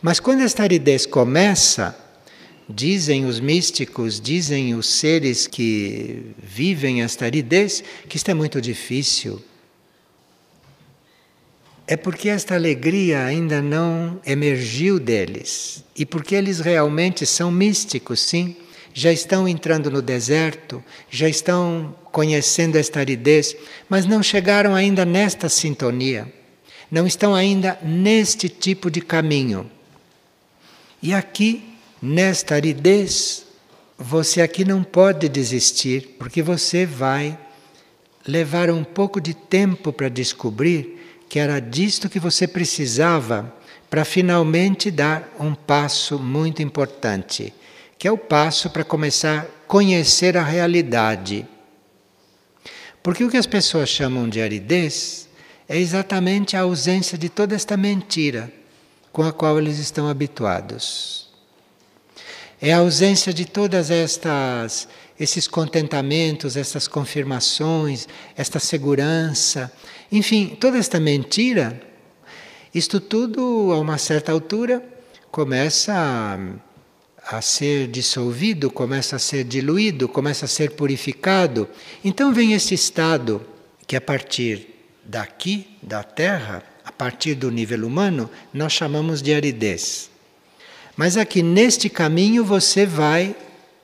Mas 0.00 0.20
quando 0.20 0.42
esta 0.42 0.62
aridez 0.62 1.04
começa, 1.04 1.98
dizem 2.74 3.26
os 3.26 3.40
místicos, 3.40 4.20
dizem 4.20 4.74
os 4.74 4.86
seres 4.86 5.46
que 5.46 6.22
vivem 6.42 7.02
esta 7.02 7.24
aridez, 7.24 7.82
que 8.08 8.16
isto 8.16 8.30
é 8.30 8.34
muito 8.34 8.60
difícil. 8.60 9.42
é 11.90 11.96
porque 11.96 12.28
esta 12.28 12.54
alegria 12.54 13.24
ainda 13.24 13.60
não 13.60 14.20
emergiu 14.24 15.00
deles 15.00 15.82
e 15.96 16.06
porque 16.06 16.36
eles 16.36 16.60
realmente 16.60 17.26
são 17.26 17.50
místicos, 17.50 18.20
sim. 18.20 18.54
Já 18.94 19.12
estão 19.12 19.48
entrando 19.48 19.90
no 19.90 20.00
deserto, 20.00 20.84
já 21.10 21.28
estão 21.28 21.92
conhecendo 22.12 22.76
esta 22.76 23.00
aridez, 23.00 23.56
mas 23.88 24.06
não 24.06 24.22
chegaram 24.22 24.76
ainda 24.76 25.04
nesta 25.04 25.48
sintonia, 25.48 26.32
não 26.88 27.08
estão 27.08 27.34
ainda 27.34 27.76
neste 27.82 28.48
tipo 28.48 28.88
de 28.88 29.00
caminho. 29.00 29.68
E 31.02 31.12
aqui, 31.12 31.69
nesta 32.00 32.54
aridez, 32.54 33.46
você 33.98 34.40
aqui 34.40 34.64
não 34.64 34.82
pode 34.82 35.28
desistir, 35.28 36.16
porque 36.18 36.42
você 36.42 36.86
vai 36.86 37.38
levar 38.26 38.70
um 38.70 38.84
pouco 38.84 39.20
de 39.20 39.34
tempo 39.34 39.92
para 39.92 40.08
descobrir 40.08 41.24
que 41.28 41.38
era 41.38 41.60
disto 41.60 42.08
que 42.08 42.18
você 42.18 42.46
precisava 42.46 43.54
para 43.88 44.04
finalmente 44.04 44.90
dar 44.90 45.34
um 45.38 45.54
passo 45.54 46.18
muito 46.18 46.62
importante, 46.62 47.52
que 47.98 48.08
é 48.08 48.12
o 48.12 48.18
passo 48.18 48.70
para 48.70 48.84
começar 48.84 49.40
a 49.40 49.46
conhecer 49.66 50.36
a 50.36 50.42
realidade. 50.42 51.46
Porque 53.02 53.24
o 53.24 53.30
que 53.30 53.36
as 53.36 53.46
pessoas 53.46 53.88
chamam 53.88 54.28
de 54.28 54.40
aridez 54.40 55.28
é 55.68 55.78
exatamente 55.78 56.56
a 56.56 56.62
ausência 56.62 57.16
de 57.16 57.28
toda 57.28 57.54
esta 57.54 57.76
mentira 57.76 58.52
com 59.12 59.22
a 59.22 59.32
qual 59.32 59.58
eles 59.58 59.78
estão 59.78 60.08
habituados. 60.08 61.29
É 62.62 62.72
a 62.72 62.78
ausência 62.78 63.32
de 63.32 63.44
todas 63.46 63.90
estas 63.90 64.88
esses 65.18 65.46
contentamentos, 65.46 66.56
essas 66.56 66.88
confirmações, 66.88 68.08
esta 68.34 68.58
segurança, 68.58 69.70
enfim, 70.10 70.56
toda 70.58 70.78
esta 70.78 70.98
mentira, 70.98 71.78
isto 72.74 72.98
tudo 72.98 73.70
a 73.70 73.78
uma 73.78 73.98
certa 73.98 74.32
altura 74.32 74.82
começa 75.30 75.92
a, 75.94 77.36
a 77.36 77.42
ser 77.42 77.88
dissolvido, 77.88 78.70
começa 78.70 79.16
a 79.16 79.18
ser 79.18 79.44
diluído, 79.44 80.08
começa 80.08 80.46
a 80.46 80.48
ser 80.48 80.70
purificado. 80.70 81.68
Então 82.02 82.32
vem 82.32 82.54
esse 82.54 82.72
estado 82.72 83.44
que 83.86 83.96
a 83.96 84.00
partir 84.00 84.68
daqui, 85.04 85.66
da 85.82 86.02
Terra, 86.02 86.62
a 86.84 86.92
partir 86.92 87.34
do 87.34 87.50
nível 87.50 87.86
humano, 87.86 88.30
nós 88.54 88.72
chamamos 88.72 89.20
de 89.20 89.34
aridez. 89.34 90.10
Mas 91.00 91.16
aqui 91.16 91.42
neste 91.42 91.88
caminho 91.88 92.44
você 92.44 92.84
vai 92.84 93.34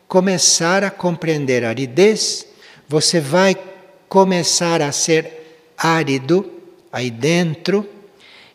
começar 0.07 0.85
a 0.85 0.91
compreender 0.91 1.65
a 1.65 1.71
aridez, 1.71 2.47
você 2.87 3.21
vai 3.21 3.57
começar 4.07 4.83
a 4.83 4.93
ser 4.93 5.73
árido 5.79 6.45
aí 6.93 7.11
dentro, 7.11 7.89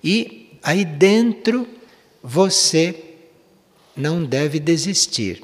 e 0.04 0.60
aí 0.62 0.86
dentro 0.86 1.68
você 2.22 3.04
não 3.98 4.24
deve 4.24 4.60
desistir. 4.60 5.42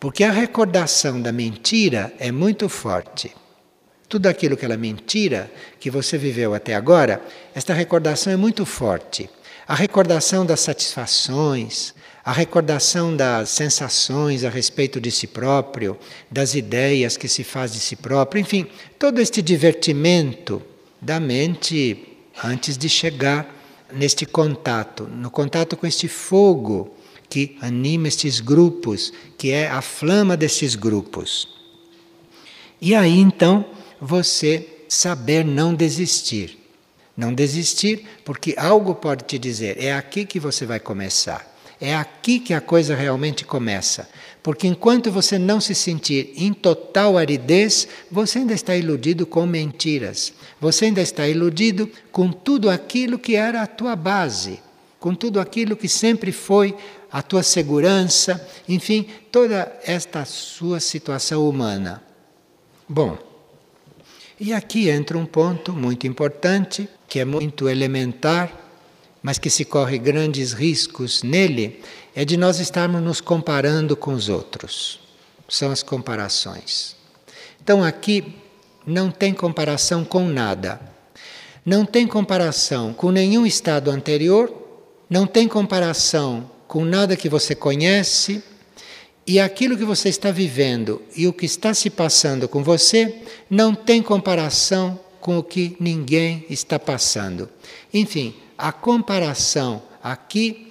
Porque 0.00 0.24
a 0.24 0.32
recordação 0.32 1.20
da 1.20 1.32
mentira 1.32 2.10
é 2.18 2.32
muito 2.32 2.70
forte. 2.70 3.36
Tudo 4.08 4.28
aquilo 4.28 4.56
que 4.56 4.64
ela 4.64 4.72
é 4.72 4.78
mentira, 4.78 5.52
que 5.78 5.90
você 5.90 6.16
viveu 6.16 6.54
até 6.54 6.74
agora, 6.74 7.22
esta 7.54 7.74
recordação 7.74 8.32
é 8.32 8.36
muito 8.36 8.64
forte. 8.64 9.28
A 9.68 9.74
recordação 9.74 10.46
das 10.46 10.60
satisfações, 10.60 11.94
a 12.24 12.32
recordação 12.32 13.16
das 13.16 13.50
sensações 13.50 14.44
a 14.44 14.50
respeito 14.50 15.00
de 15.00 15.10
si 15.10 15.26
próprio, 15.26 15.98
das 16.30 16.54
ideias 16.54 17.16
que 17.16 17.28
se 17.28 17.42
faz 17.42 17.72
de 17.72 17.80
si 17.80 17.96
próprio, 17.96 18.40
enfim, 18.40 18.66
todo 18.98 19.20
este 19.20 19.40
divertimento 19.40 20.62
da 21.00 21.18
mente 21.18 22.18
antes 22.42 22.76
de 22.76 22.88
chegar 22.88 23.56
neste 23.92 24.26
contato, 24.26 25.04
no 25.04 25.30
contato 25.30 25.76
com 25.76 25.86
este 25.86 26.08
fogo 26.08 26.94
que 27.28 27.56
anima 27.60 28.08
estes 28.08 28.40
grupos, 28.40 29.12
que 29.38 29.50
é 29.50 29.68
a 29.68 29.80
flama 29.80 30.36
destes 30.36 30.74
grupos. 30.74 31.48
E 32.80 32.94
aí 32.94 33.18
então 33.18 33.64
você 34.00 34.66
saber 34.88 35.44
não 35.44 35.74
desistir. 35.74 36.58
Não 37.16 37.34
desistir, 37.34 38.06
porque 38.24 38.54
algo 38.56 38.94
pode 38.94 39.24
te 39.24 39.38
dizer, 39.38 39.82
é 39.82 39.92
aqui 39.92 40.24
que 40.24 40.40
você 40.40 40.64
vai 40.64 40.80
começar. 40.80 41.46
É 41.80 41.94
aqui 41.94 42.38
que 42.38 42.52
a 42.52 42.60
coisa 42.60 42.94
realmente 42.94 43.44
começa. 43.44 44.08
Porque 44.42 44.66
enquanto 44.66 45.10
você 45.10 45.38
não 45.38 45.60
se 45.60 45.74
sentir 45.74 46.32
em 46.36 46.52
total 46.52 47.16
aridez, 47.16 47.88
você 48.10 48.38
ainda 48.40 48.52
está 48.52 48.76
iludido 48.76 49.26
com 49.26 49.46
mentiras. 49.46 50.32
Você 50.60 50.86
ainda 50.86 51.00
está 51.00 51.26
iludido 51.26 51.90
com 52.12 52.30
tudo 52.30 52.68
aquilo 52.68 53.18
que 53.18 53.34
era 53.34 53.62
a 53.62 53.66
tua 53.66 53.96
base, 53.96 54.60
com 54.98 55.14
tudo 55.14 55.40
aquilo 55.40 55.76
que 55.76 55.88
sempre 55.88 56.32
foi 56.32 56.76
a 57.10 57.22
tua 57.22 57.42
segurança, 57.42 58.46
enfim, 58.68 59.06
toda 59.32 59.72
esta 59.84 60.24
sua 60.24 60.80
situação 60.80 61.48
humana. 61.48 62.02
Bom, 62.88 63.18
e 64.38 64.52
aqui 64.52 64.88
entra 64.88 65.18
um 65.18 65.26
ponto 65.26 65.72
muito 65.72 66.06
importante, 66.06 66.88
que 67.08 67.18
é 67.18 67.24
muito 67.24 67.68
elementar 67.68 68.69
mas 69.22 69.38
que 69.38 69.50
se 69.50 69.64
corre 69.64 69.98
grandes 69.98 70.52
riscos 70.52 71.22
nele, 71.22 71.80
é 72.14 72.24
de 72.24 72.36
nós 72.36 72.58
estarmos 72.58 73.02
nos 73.02 73.20
comparando 73.20 73.96
com 73.96 74.14
os 74.14 74.28
outros. 74.28 75.00
São 75.48 75.70
as 75.70 75.82
comparações. 75.82 76.96
Então 77.62 77.84
aqui 77.84 78.34
não 78.86 79.10
tem 79.10 79.34
comparação 79.34 80.04
com 80.04 80.26
nada. 80.26 80.80
Não 81.64 81.84
tem 81.84 82.06
comparação 82.06 82.94
com 82.94 83.10
nenhum 83.10 83.44
estado 83.44 83.90
anterior, 83.90 84.52
não 85.08 85.26
tem 85.26 85.46
comparação 85.46 86.50
com 86.66 86.84
nada 86.84 87.16
que 87.16 87.28
você 87.28 87.54
conhece, 87.54 88.42
e 89.26 89.38
aquilo 89.38 89.76
que 89.76 89.84
você 89.84 90.08
está 90.08 90.30
vivendo 90.30 91.02
e 91.14 91.28
o 91.28 91.32
que 91.32 91.46
está 91.46 91.74
se 91.74 91.90
passando 91.90 92.48
com 92.48 92.64
você 92.64 93.22
não 93.48 93.74
tem 93.74 94.02
comparação 94.02 94.98
com 95.20 95.38
o 95.38 95.42
que 95.42 95.76
ninguém 95.78 96.44
está 96.50 96.78
passando. 96.78 97.48
Enfim, 97.92 98.34
a 98.60 98.72
comparação 98.72 99.82
aqui 100.02 100.70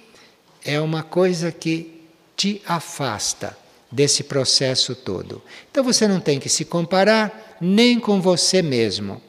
é 0.64 0.80
uma 0.80 1.02
coisa 1.02 1.50
que 1.50 2.00
te 2.36 2.62
afasta 2.64 3.58
desse 3.90 4.22
processo 4.22 4.94
todo. 4.94 5.42
Então 5.70 5.82
você 5.82 6.06
não 6.06 6.20
tem 6.20 6.38
que 6.38 6.48
se 6.48 6.64
comparar 6.64 7.58
nem 7.60 7.98
com 7.98 8.20
você 8.20 8.62
mesmo. 8.62 9.20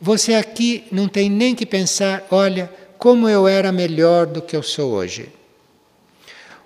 Você 0.00 0.34
aqui 0.34 0.84
não 0.90 1.06
tem 1.06 1.28
nem 1.28 1.54
que 1.54 1.66
pensar, 1.66 2.26
olha, 2.30 2.72
como 2.98 3.28
eu 3.28 3.46
era 3.46 3.70
melhor 3.70 4.26
do 4.26 4.40
que 4.40 4.56
eu 4.56 4.62
sou 4.62 4.92
hoje. 4.92 5.30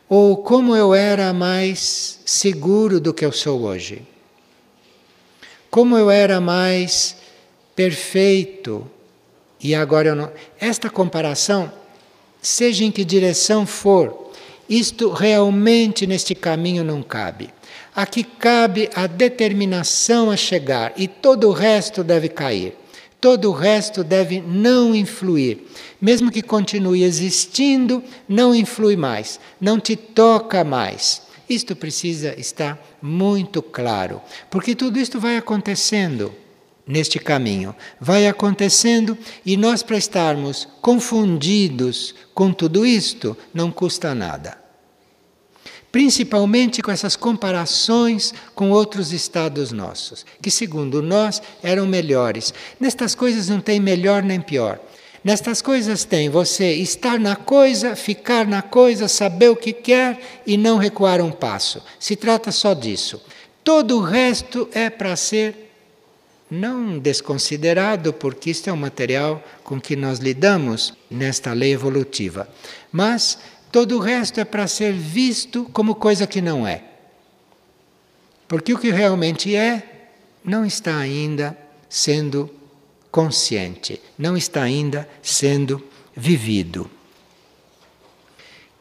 Ou 0.08 0.36
como 0.36 0.76
eu 0.76 0.94
era 0.94 1.32
mais 1.32 2.20
seguro 2.24 3.00
do 3.00 3.12
que 3.12 3.24
eu 3.24 3.32
sou 3.32 3.62
hoje. 3.62 4.02
Como 5.70 5.98
eu 5.98 6.08
era 6.08 6.40
mais 6.40 7.16
perfeito 7.74 8.88
e 9.62 9.74
agora 9.74 10.08
eu 10.08 10.16
não. 10.16 10.30
Esta 10.58 10.88
comparação, 10.88 11.70
seja 12.40 12.84
em 12.84 12.90
que 12.90 13.04
direção 13.04 13.66
for, 13.66 14.30
isto 14.68 15.10
realmente 15.10 16.06
neste 16.06 16.34
caminho 16.34 16.82
não 16.84 17.02
cabe. 17.02 17.50
Aqui 17.94 18.22
cabe 18.22 18.88
a 18.94 19.06
determinação 19.06 20.30
a 20.30 20.36
chegar 20.36 20.92
e 20.96 21.08
todo 21.08 21.48
o 21.48 21.52
resto 21.52 22.04
deve 22.04 22.28
cair. 22.28 22.74
Todo 23.20 23.50
o 23.50 23.52
resto 23.52 24.02
deve 24.02 24.40
não 24.40 24.94
influir. 24.94 25.66
Mesmo 26.00 26.30
que 26.30 26.40
continue 26.40 27.02
existindo, 27.02 28.02
não 28.26 28.54
influi 28.54 28.96
mais, 28.96 29.38
não 29.60 29.78
te 29.78 29.94
toca 29.94 30.64
mais. 30.64 31.22
Isto 31.46 31.76
precisa 31.76 32.34
estar 32.38 32.80
muito 33.02 33.60
claro, 33.60 34.22
porque 34.48 34.74
tudo 34.74 34.98
isto 34.98 35.20
vai 35.20 35.36
acontecendo 35.36 36.32
neste 36.90 37.18
caminho. 37.18 37.74
Vai 38.00 38.26
acontecendo 38.26 39.16
e 39.46 39.56
nós, 39.56 39.82
para 39.82 39.96
estarmos 39.96 40.68
confundidos 40.82 42.14
com 42.34 42.52
tudo 42.52 42.84
isto, 42.84 43.36
não 43.54 43.70
custa 43.70 44.14
nada. 44.14 44.58
Principalmente 45.92 46.82
com 46.82 46.90
essas 46.90 47.16
comparações 47.16 48.32
com 48.54 48.70
outros 48.70 49.12
estados 49.12 49.72
nossos, 49.72 50.24
que 50.40 50.50
segundo 50.50 51.02
nós 51.02 51.42
eram 51.62 51.86
melhores. 51.86 52.54
Nestas 52.78 53.14
coisas 53.14 53.48
não 53.48 53.60
tem 53.60 53.80
melhor 53.80 54.22
nem 54.22 54.40
pior. 54.40 54.78
Nestas 55.22 55.60
coisas 55.60 56.04
tem 56.04 56.30
você 56.30 56.72
estar 56.74 57.18
na 57.18 57.36
coisa, 57.36 57.94
ficar 57.94 58.46
na 58.46 58.62
coisa, 58.62 59.06
saber 59.06 59.50
o 59.50 59.56
que 59.56 59.72
quer 59.72 60.18
e 60.46 60.56
não 60.56 60.78
recuar 60.78 61.20
um 61.20 61.30
passo. 61.30 61.82
Se 61.98 62.16
trata 62.16 62.50
só 62.50 62.72
disso. 62.72 63.20
Todo 63.62 63.98
o 63.98 64.00
resto 64.00 64.68
é 64.72 64.88
para 64.88 65.14
ser 65.16 65.69
não 66.50 66.98
desconsiderado, 66.98 68.12
porque 68.12 68.50
isto 68.50 68.68
é 68.68 68.72
um 68.72 68.76
material 68.76 69.42
com 69.62 69.80
que 69.80 69.94
nós 69.94 70.18
lidamos 70.18 70.94
nesta 71.10 71.52
lei 71.52 71.72
evolutiva, 71.72 72.48
mas 72.90 73.38
todo 73.70 73.96
o 73.96 74.00
resto 74.00 74.40
é 74.40 74.44
para 74.44 74.66
ser 74.66 74.92
visto 74.92 75.64
como 75.72 75.94
coisa 75.94 76.26
que 76.26 76.40
não 76.40 76.66
é. 76.66 76.84
Porque 78.48 78.74
o 78.74 78.78
que 78.78 78.90
realmente 78.90 79.54
é 79.54 80.10
não 80.44 80.64
está 80.64 80.98
ainda 80.98 81.56
sendo 81.88 82.50
consciente, 83.10 84.00
não 84.18 84.36
está 84.36 84.62
ainda 84.62 85.08
sendo 85.22 85.82
vivido. 86.16 86.90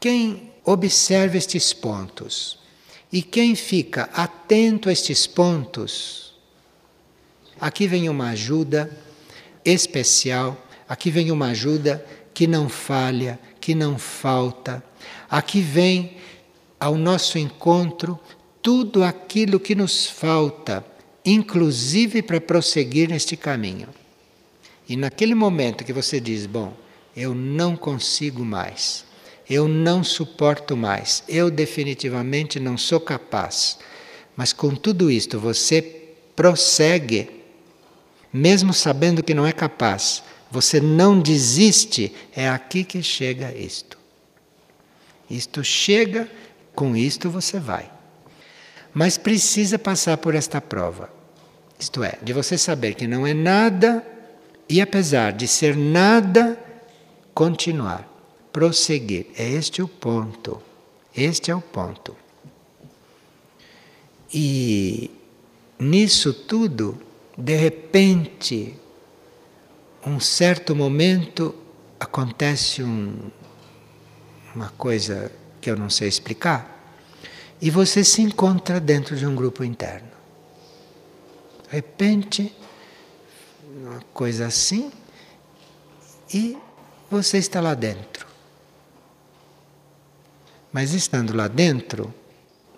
Quem 0.00 0.50
observa 0.64 1.36
estes 1.36 1.72
pontos 1.72 2.58
e 3.12 3.22
quem 3.22 3.54
fica 3.54 4.08
atento 4.12 4.88
a 4.88 4.92
estes 4.92 5.26
pontos, 5.26 6.29
aqui 7.60 7.86
vem 7.86 8.08
uma 8.08 8.30
ajuda 8.30 8.90
especial, 9.64 10.56
aqui 10.88 11.10
vem 11.10 11.30
uma 11.30 11.48
ajuda 11.48 12.04
que 12.32 12.46
não 12.46 12.68
falha, 12.68 13.38
que 13.60 13.74
não 13.74 13.98
falta. 13.98 14.82
Aqui 15.28 15.60
vem 15.60 16.16
ao 16.78 16.96
nosso 16.96 17.38
encontro 17.38 18.18
tudo 18.62 19.04
aquilo 19.04 19.60
que 19.60 19.74
nos 19.74 20.06
falta, 20.06 20.84
inclusive 21.24 22.22
para 22.22 22.40
prosseguir 22.40 23.08
neste 23.08 23.36
caminho. 23.36 23.88
E 24.88 24.96
naquele 24.96 25.34
momento 25.34 25.84
que 25.84 25.92
você 25.92 26.18
diz: 26.18 26.46
Bom, 26.46 26.72
eu 27.16 27.34
não 27.34 27.76
consigo 27.76 28.44
mais, 28.44 29.04
eu 29.48 29.68
não 29.68 30.02
suporto 30.02 30.76
mais, 30.76 31.22
eu 31.28 31.50
definitivamente 31.50 32.58
não 32.58 32.76
sou 32.76 33.00
capaz. 33.00 33.78
Mas 34.36 34.52
com 34.52 34.74
tudo 34.74 35.10
isto 35.10 35.38
você 35.38 35.82
prossegue, 36.34 37.39
mesmo 38.32 38.72
sabendo 38.72 39.22
que 39.22 39.34
não 39.34 39.46
é 39.46 39.52
capaz, 39.52 40.22
você 40.50 40.80
não 40.80 41.20
desiste, 41.20 42.12
é 42.34 42.48
aqui 42.48 42.84
que 42.84 43.02
chega 43.02 43.54
isto. 43.54 43.98
Isto 45.28 45.62
chega, 45.62 46.28
com 46.74 46.96
isto 46.96 47.30
você 47.30 47.60
vai. 47.60 47.90
Mas 48.92 49.16
precisa 49.16 49.78
passar 49.78 50.16
por 50.16 50.34
esta 50.34 50.60
prova. 50.60 51.10
Isto 51.78 52.02
é, 52.02 52.18
de 52.20 52.32
você 52.32 52.58
saber 52.58 52.94
que 52.94 53.06
não 53.06 53.26
é 53.26 53.32
nada 53.32 54.04
e 54.68 54.80
apesar 54.80 55.32
de 55.32 55.48
ser 55.48 55.76
nada, 55.76 56.58
continuar, 57.32 58.08
prosseguir. 58.52 59.26
É 59.36 59.48
este 59.48 59.80
o 59.82 59.88
ponto. 59.88 60.60
Este 61.16 61.50
é 61.50 61.54
o 61.54 61.60
ponto. 61.60 62.16
E 64.32 65.10
nisso 65.78 66.32
tudo, 66.32 67.00
de 67.40 67.56
repente, 67.56 68.76
um 70.06 70.20
certo 70.20 70.76
momento 70.76 71.54
acontece 71.98 72.82
um, 72.82 73.30
uma 74.54 74.68
coisa 74.70 75.32
que 75.60 75.70
eu 75.70 75.76
não 75.76 75.88
sei 75.88 76.08
explicar 76.08 76.94
e 77.60 77.70
você 77.70 78.04
se 78.04 78.20
encontra 78.20 78.78
dentro 78.78 79.16
de 79.16 79.26
um 79.26 79.34
grupo 79.34 79.64
interno. 79.64 80.08
De 81.68 81.76
repente, 81.76 82.54
uma 83.74 84.00
coisa 84.12 84.46
assim, 84.46 84.92
e 86.32 86.58
você 87.10 87.38
está 87.38 87.60
lá 87.60 87.74
dentro. 87.74 88.26
Mas 90.72 90.92
estando 90.92 91.34
lá 91.34 91.48
dentro, 91.48 92.12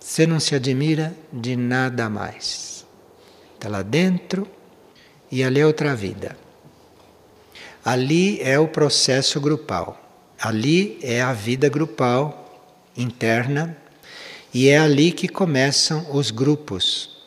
você 0.00 0.26
não 0.26 0.40
se 0.40 0.54
admira 0.54 1.14
de 1.32 1.56
nada 1.56 2.08
mais. 2.08 2.71
Está 3.62 3.70
lá 3.70 3.82
dentro 3.82 4.44
e 5.30 5.44
ali 5.44 5.60
é 5.60 5.64
outra 5.64 5.94
vida. 5.94 6.36
Ali 7.84 8.40
é 8.40 8.58
o 8.58 8.66
processo 8.66 9.40
grupal. 9.40 10.04
Ali 10.36 10.98
é 11.00 11.22
a 11.22 11.32
vida 11.32 11.68
grupal 11.68 12.90
interna 12.96 13.76
e 14.52 14.68
é 14.68 14.78
ali 14.78 15.12
que 15.12 15.28
começam 15.28 16.12
os 16.12 16.32
grupos. 16.32 17.22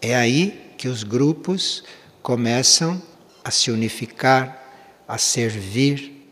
É 0.00 0.14
aí 0.14 0.70
que 0.78 0.86
os 0.86 1.02
grupos 1.02 1.82
começam 2.22 3.02
a 3.42 3.50
se 3.50 3.72
unificar, 3.72 5.02
a 5.08 5.18
servir. 5.18 6.30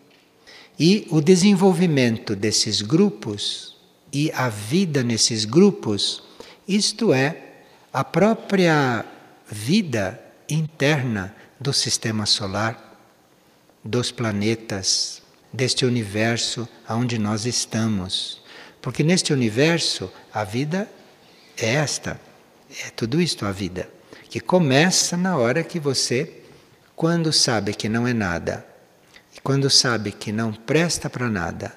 E 0.78 1.08
o 1.10 1.20
desenvolvimento 1.20 2.36
desses 2.36 2.82
grupos 2.82 3.76
e 4.12 4.30
a 4.30 4.48
vida 4.48 5.02
nesses 5.02 5.44
grupos, 5.44 6.22
isto 6.68 7.12
é, 7.12 7.47
a 7.93 8.05
própria 8.05 9.05
vida 9.51 10.20
interna 10.49 11.34
do 11.59 11.72
sistema 11.72 12.26
solar 12.26 12.84
dos 13.84 14.11
planetas, 14.11 15.22
deste 15.53 15.84
universo 15.84 16.68
onde 16.89 17.18
nós 17.18 17.47
estamos. 17.47 18.43
Porque 18.82 19.03
neste 19.03 19.32
universo 19.32 20.12
a 20.32 20.45
vida 20.45 20.89
é 21.57 21.74
esta, 21.74 22.20
é 22.84 22.91
tudo 22.91 23.20
isto 23.20 23.47
a 23.47 23.53
vida, 23.53 23.89
que 24.28 24.41
começa 24.41 25.16
na 25.16 25.36
hora 25.36 25.64
que 25.64 25.80
você, 25.80 26.43
quando 26.95 27.32
sabe 27.32 27.74
que 27.74 27.89
não 27.89 28.07
é 28.07 28.12
nada, 28.12 28.66
e 29.34 29.41
quando 29.41 29.70
sabe 29.70 30.12
que 30.12 30.30
não 30.30 30.53
presta 30.53 31.09
para 31.09 31.28
nada, 31.28 31.74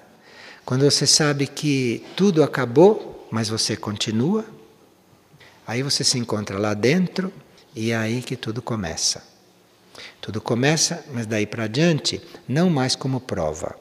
quando 0.66 0.84
você 0.84 1.08
sabe 1.08 1.48
que 1.48 2.06
tudo 2.16 2.44
acabou, 2.44 3.28
mas 3.32 3.50
você 3.50 3.76
continua, 3.76 4.46
aí 5.66 5.84
você 5.84 6.04
se 6.04 6.18
encontra 6.18 6.58
lá 6.58 6.74
dentro 6.74 7.32
e 7.76 7.92
é 7.92 7.96
aí 7.96 8.22
que 8.22 8.36
tudo 8.36 8.62
começa. 8.62 9.24
Tudo 10.20 10.40
começa, 10.42 11.06
mas 11.14 11.26
daí 11.26 11.46
para 11.46 11.68
diante, 11.68 12.22
não 12.48 12.70
mais 12.70 12.96
como 12.96 13.20
prova, 13.20 13.76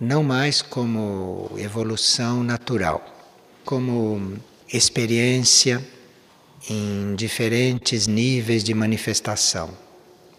não 0.00 0.22
mais 0.22 0.62
como 0.62 1.50
evolução 1.56 2.42
natural, 2.42 3.04
como 3.64 4.36
experiência 4.72 5.84
em 6.68 7.14
diferentes 7.14 8.06
níveis 8.06 8.62
de 8.64 8.74
manifestação. 8.74 9.70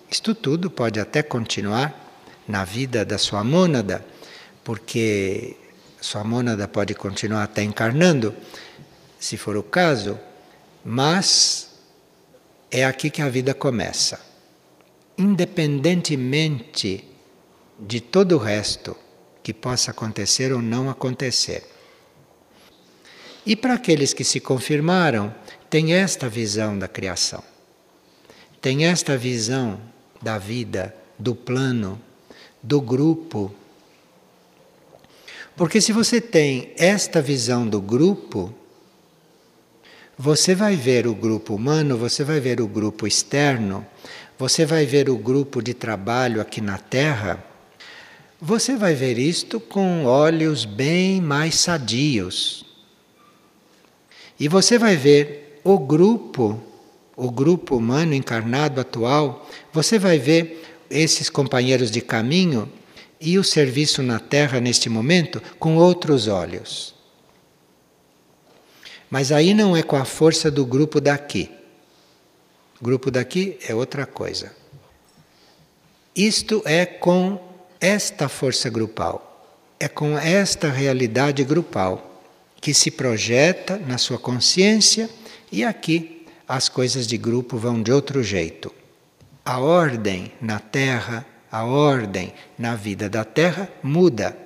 Isto 0.09 0.33
tudo 0.33 0.69
pode 0.69 0.99
até 0.99 1.21
continuar 1.21 1.93
na 2.47 2.65
vida 2.65 3.05
da 3.05 3.17
sua 3.17 3.43
mônada, 3.43 4.03
porque 4.63 5.55
sua 6.01 6.23
mônada 6.23 6.67
pode 6.67 6.95
continuar 6.95 7.43
até 7.43 7.63
encarnando, 7.63 8.33
se 9.19 9.37
for 9.37 9.57
o 9.57 9.63
caso, 9.63 10.19
mas 10.83 11.69
é 12.71 12.85
aqui 12.85 13.09
que 13.09 13.21
a 13.21 13.29
vida 13.29 13.53
começa 13.53 14.29
independentemente 15.19 17.03
de 17.77 17.99
todo 17.99 18.35
o 18.35 18.37
resto 18.37 18.95
que 19.43 19.53
possa 19.53 19.91
acontecer 19.91 20.53
ou 20.53 20.61
não 20.61 20.89
acontecer. 20.89 21.67
E 23.45 23.53
para 23.53 23.73
aqueles 23.73 24.13
que 24.13 24.23
se 24.23 24.39
confirmaram, 24.39 25.35
tem 25.69 25.93
esta 25.93 26.29
visão 26.29 26.79
da 26.79 26.87
criação, 26.87 27.43
tem 28.61 28.85
esta 28.85 29.17
visão 29.17 29.81
da 30.21 30.37
vida, 30.37 30.95
do 31.17 31.35
plano, 31.35 32.01
do 32.63 32.79
grupo. 32.79 33.53
Porque 35.57 35.81
se 35.81 35.91
você 35.91 36.21
tem 36.21 36.73
esta 36.77 37.21
visão 37.21 37.67
do 37.67 37.81
grupo, 37.81 38.53
você 40.21 40.53
vai 40.53 40.75
ver 40.75 41.07
o 41.07 41.15
grupo 41.15 41.55
humano, 41.55 41.97
você 41.97 42.25
vai 42.25 42.41
ver 42.41 42.59
o 42.59 42.67
grupo 42.67 43.07
externo, 43.07 43.87
você 44.37 44.65
vai 44.65 44.85
ver 44.85 45.09
o 45.09 45.15
grupo 45.15 45.61
de 45.61 45.73
trabalho 45.73 46.41
aqui 46.41 46.59
na 46.59 46.77
Terra, 46.77 47.41
você 48.37 48.75
vai 48.75 48.93
ver 48.93 49.17
isto 49.17 49.61
com 49.61 50.03
olhos 50.03 50.65
bem 50.65 51.21
mais 51.21 51.55
sadios. 51.55 52.65
E 54.37 54.49
você 54.49 54.77
vai 54.77 54.97
ver 54.97 55.61
o 55.63 55.79
grupo, 55.79 56.61
o 57.15 57.31
grupo 57.31 57.77
humano 57.77 58.13
encarnado 58.13 58.81
atual, 58.81 59.49
você 59.71 59.97
vai 59.97 60.19
ver 60.19 60.61
esses 60.89 61.29
companheiros 61.29 61.89
de 61.89 62.01
caminho 62.01 62.69
e 63.21 63.39
o 63.39 63.43
serviço 63.43 64.03
na 64.03 64.19
Terra 64.19 64.59
neste 64.59 64.89
momento 64.89 65.41
com 65.57 65.77
outros 65.77 66.27
olhos. 66.27 66.98
Mas 69.09 69.31
aí 69.31 69.53
não 69.53 69.75
é 69.75 69.81
com 69.81 69.95
a 69.95 70.05
força 70.05 70.51
do 70.51 70.65
grupo 70.65 71.01
daqui. 71.01 71.49
Grupo 72.81 73.09
daqui 73.09 73.57
é 73.67 73.73
outra 73.73 74.05
coisa. 74.05 74.53
Isto 76.15 76.61
é 76.65 76.85
com 76.85 77.39
esta 77.79 78.27
força 78.27 78.69
grupal, 78.69 79.47
é 79.79 79.87
com 79.87 80.17
esta 80.17 80.69
realidade 80.69 81.43
grupal 81.43 82.23
que 82.59 82.73
se 82.73 82.91
projeta 82.91 83.77
na 83.77 83.97
sua 83.97 84.17
consciência 84.17 85.09
e 85.51 85.63
aqui 85.63 86.25
as 86.47 86.67
coisas 86.67 87.07
de 87.07 87.17
grupo 87.17 87.57
vão 87.57 87.81
de 87.81 87.91
outro 87.91 88.21
jeito. 88.21 88.73
A 89.45 89.59
ordem 89.59 90.31
na 90.41 90.59
Terra, 90.59 91.25
a 91.51 91.63
ordem 91.63 92.33
na 92.57 92.75
vida 92.75 93.09
da 93.09 93.23
Terra 93.23 93.69
muda. 93.81 94.37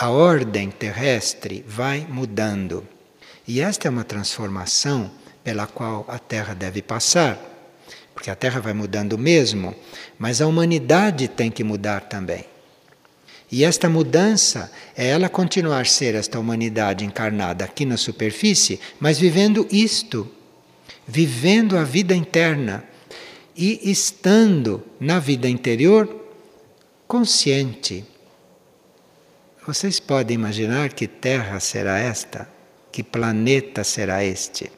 A 0.00 0.08
ordem 0.08 0.70
terrestre 0.70 1.62
vai 1.68 2.06
mudando. 2.08 2.88
E 3.46 3.60
esta 3.60 3.86
é 3.86 3.90
uma 3.90 4.02
transformação 4.02 5.10
pela 5.44 5.66
qual 5.66 6.06
a 6.08 6.18
Terra 6.18 6.54
deve 6.54 6.80
passar, 6.80 7.38
porque 8.14 8.30
a 8.30 8.34
Terra 8.34 8.60
vai 8.60 8.72
mudando 8.72 9.18
mesmo, 9.18 9.74
mas 10.18 10.40
a 10.40 10.46
humanidade 10.46 11.28
tem 11.28 11.50
que 11.50 11.62
mudar 11.62 12.08
também. 12.08 12.46
E 13.52 13.62
esta 13.62 13.90
mudança 13.90 14.72
é 14.96 15.06
ela 15.06 15.28
continuar 15.28 15.82
a 15.82 15.84
ser 15.84 16.14
esta 16.14 16.40
humanidade 16.40 17.04
encarnada 17.04 17.66
aqui 17.66 17.84
na 17.84 17.98
superfície, 17.98 18.80
mas 18.98 19.18
vivendo 19.18 19.68
isto, 19.70 20.26
vivendo 21.06 21.76
a 21.76 21.84
vida 21.84 22.14
interna, 22.14 22.82
e 23.54 23.78
estando 23.90 24.82
na 24.98 25.18
vida 25.18 25.46
interior 25.46 26.08
consciente. 27.06 28.06
Vocês 29.70 30.00
podem 30.00 30.34
imaginar 30.34 30.92
que 30.92 31.06
terra 31.06 31.60
será 31.60 31.96
esta? 31.96 32.48
Que 32.90 33.04
planeta 33.04 33.84
será 33.84 34.24
este? 34.24 34.68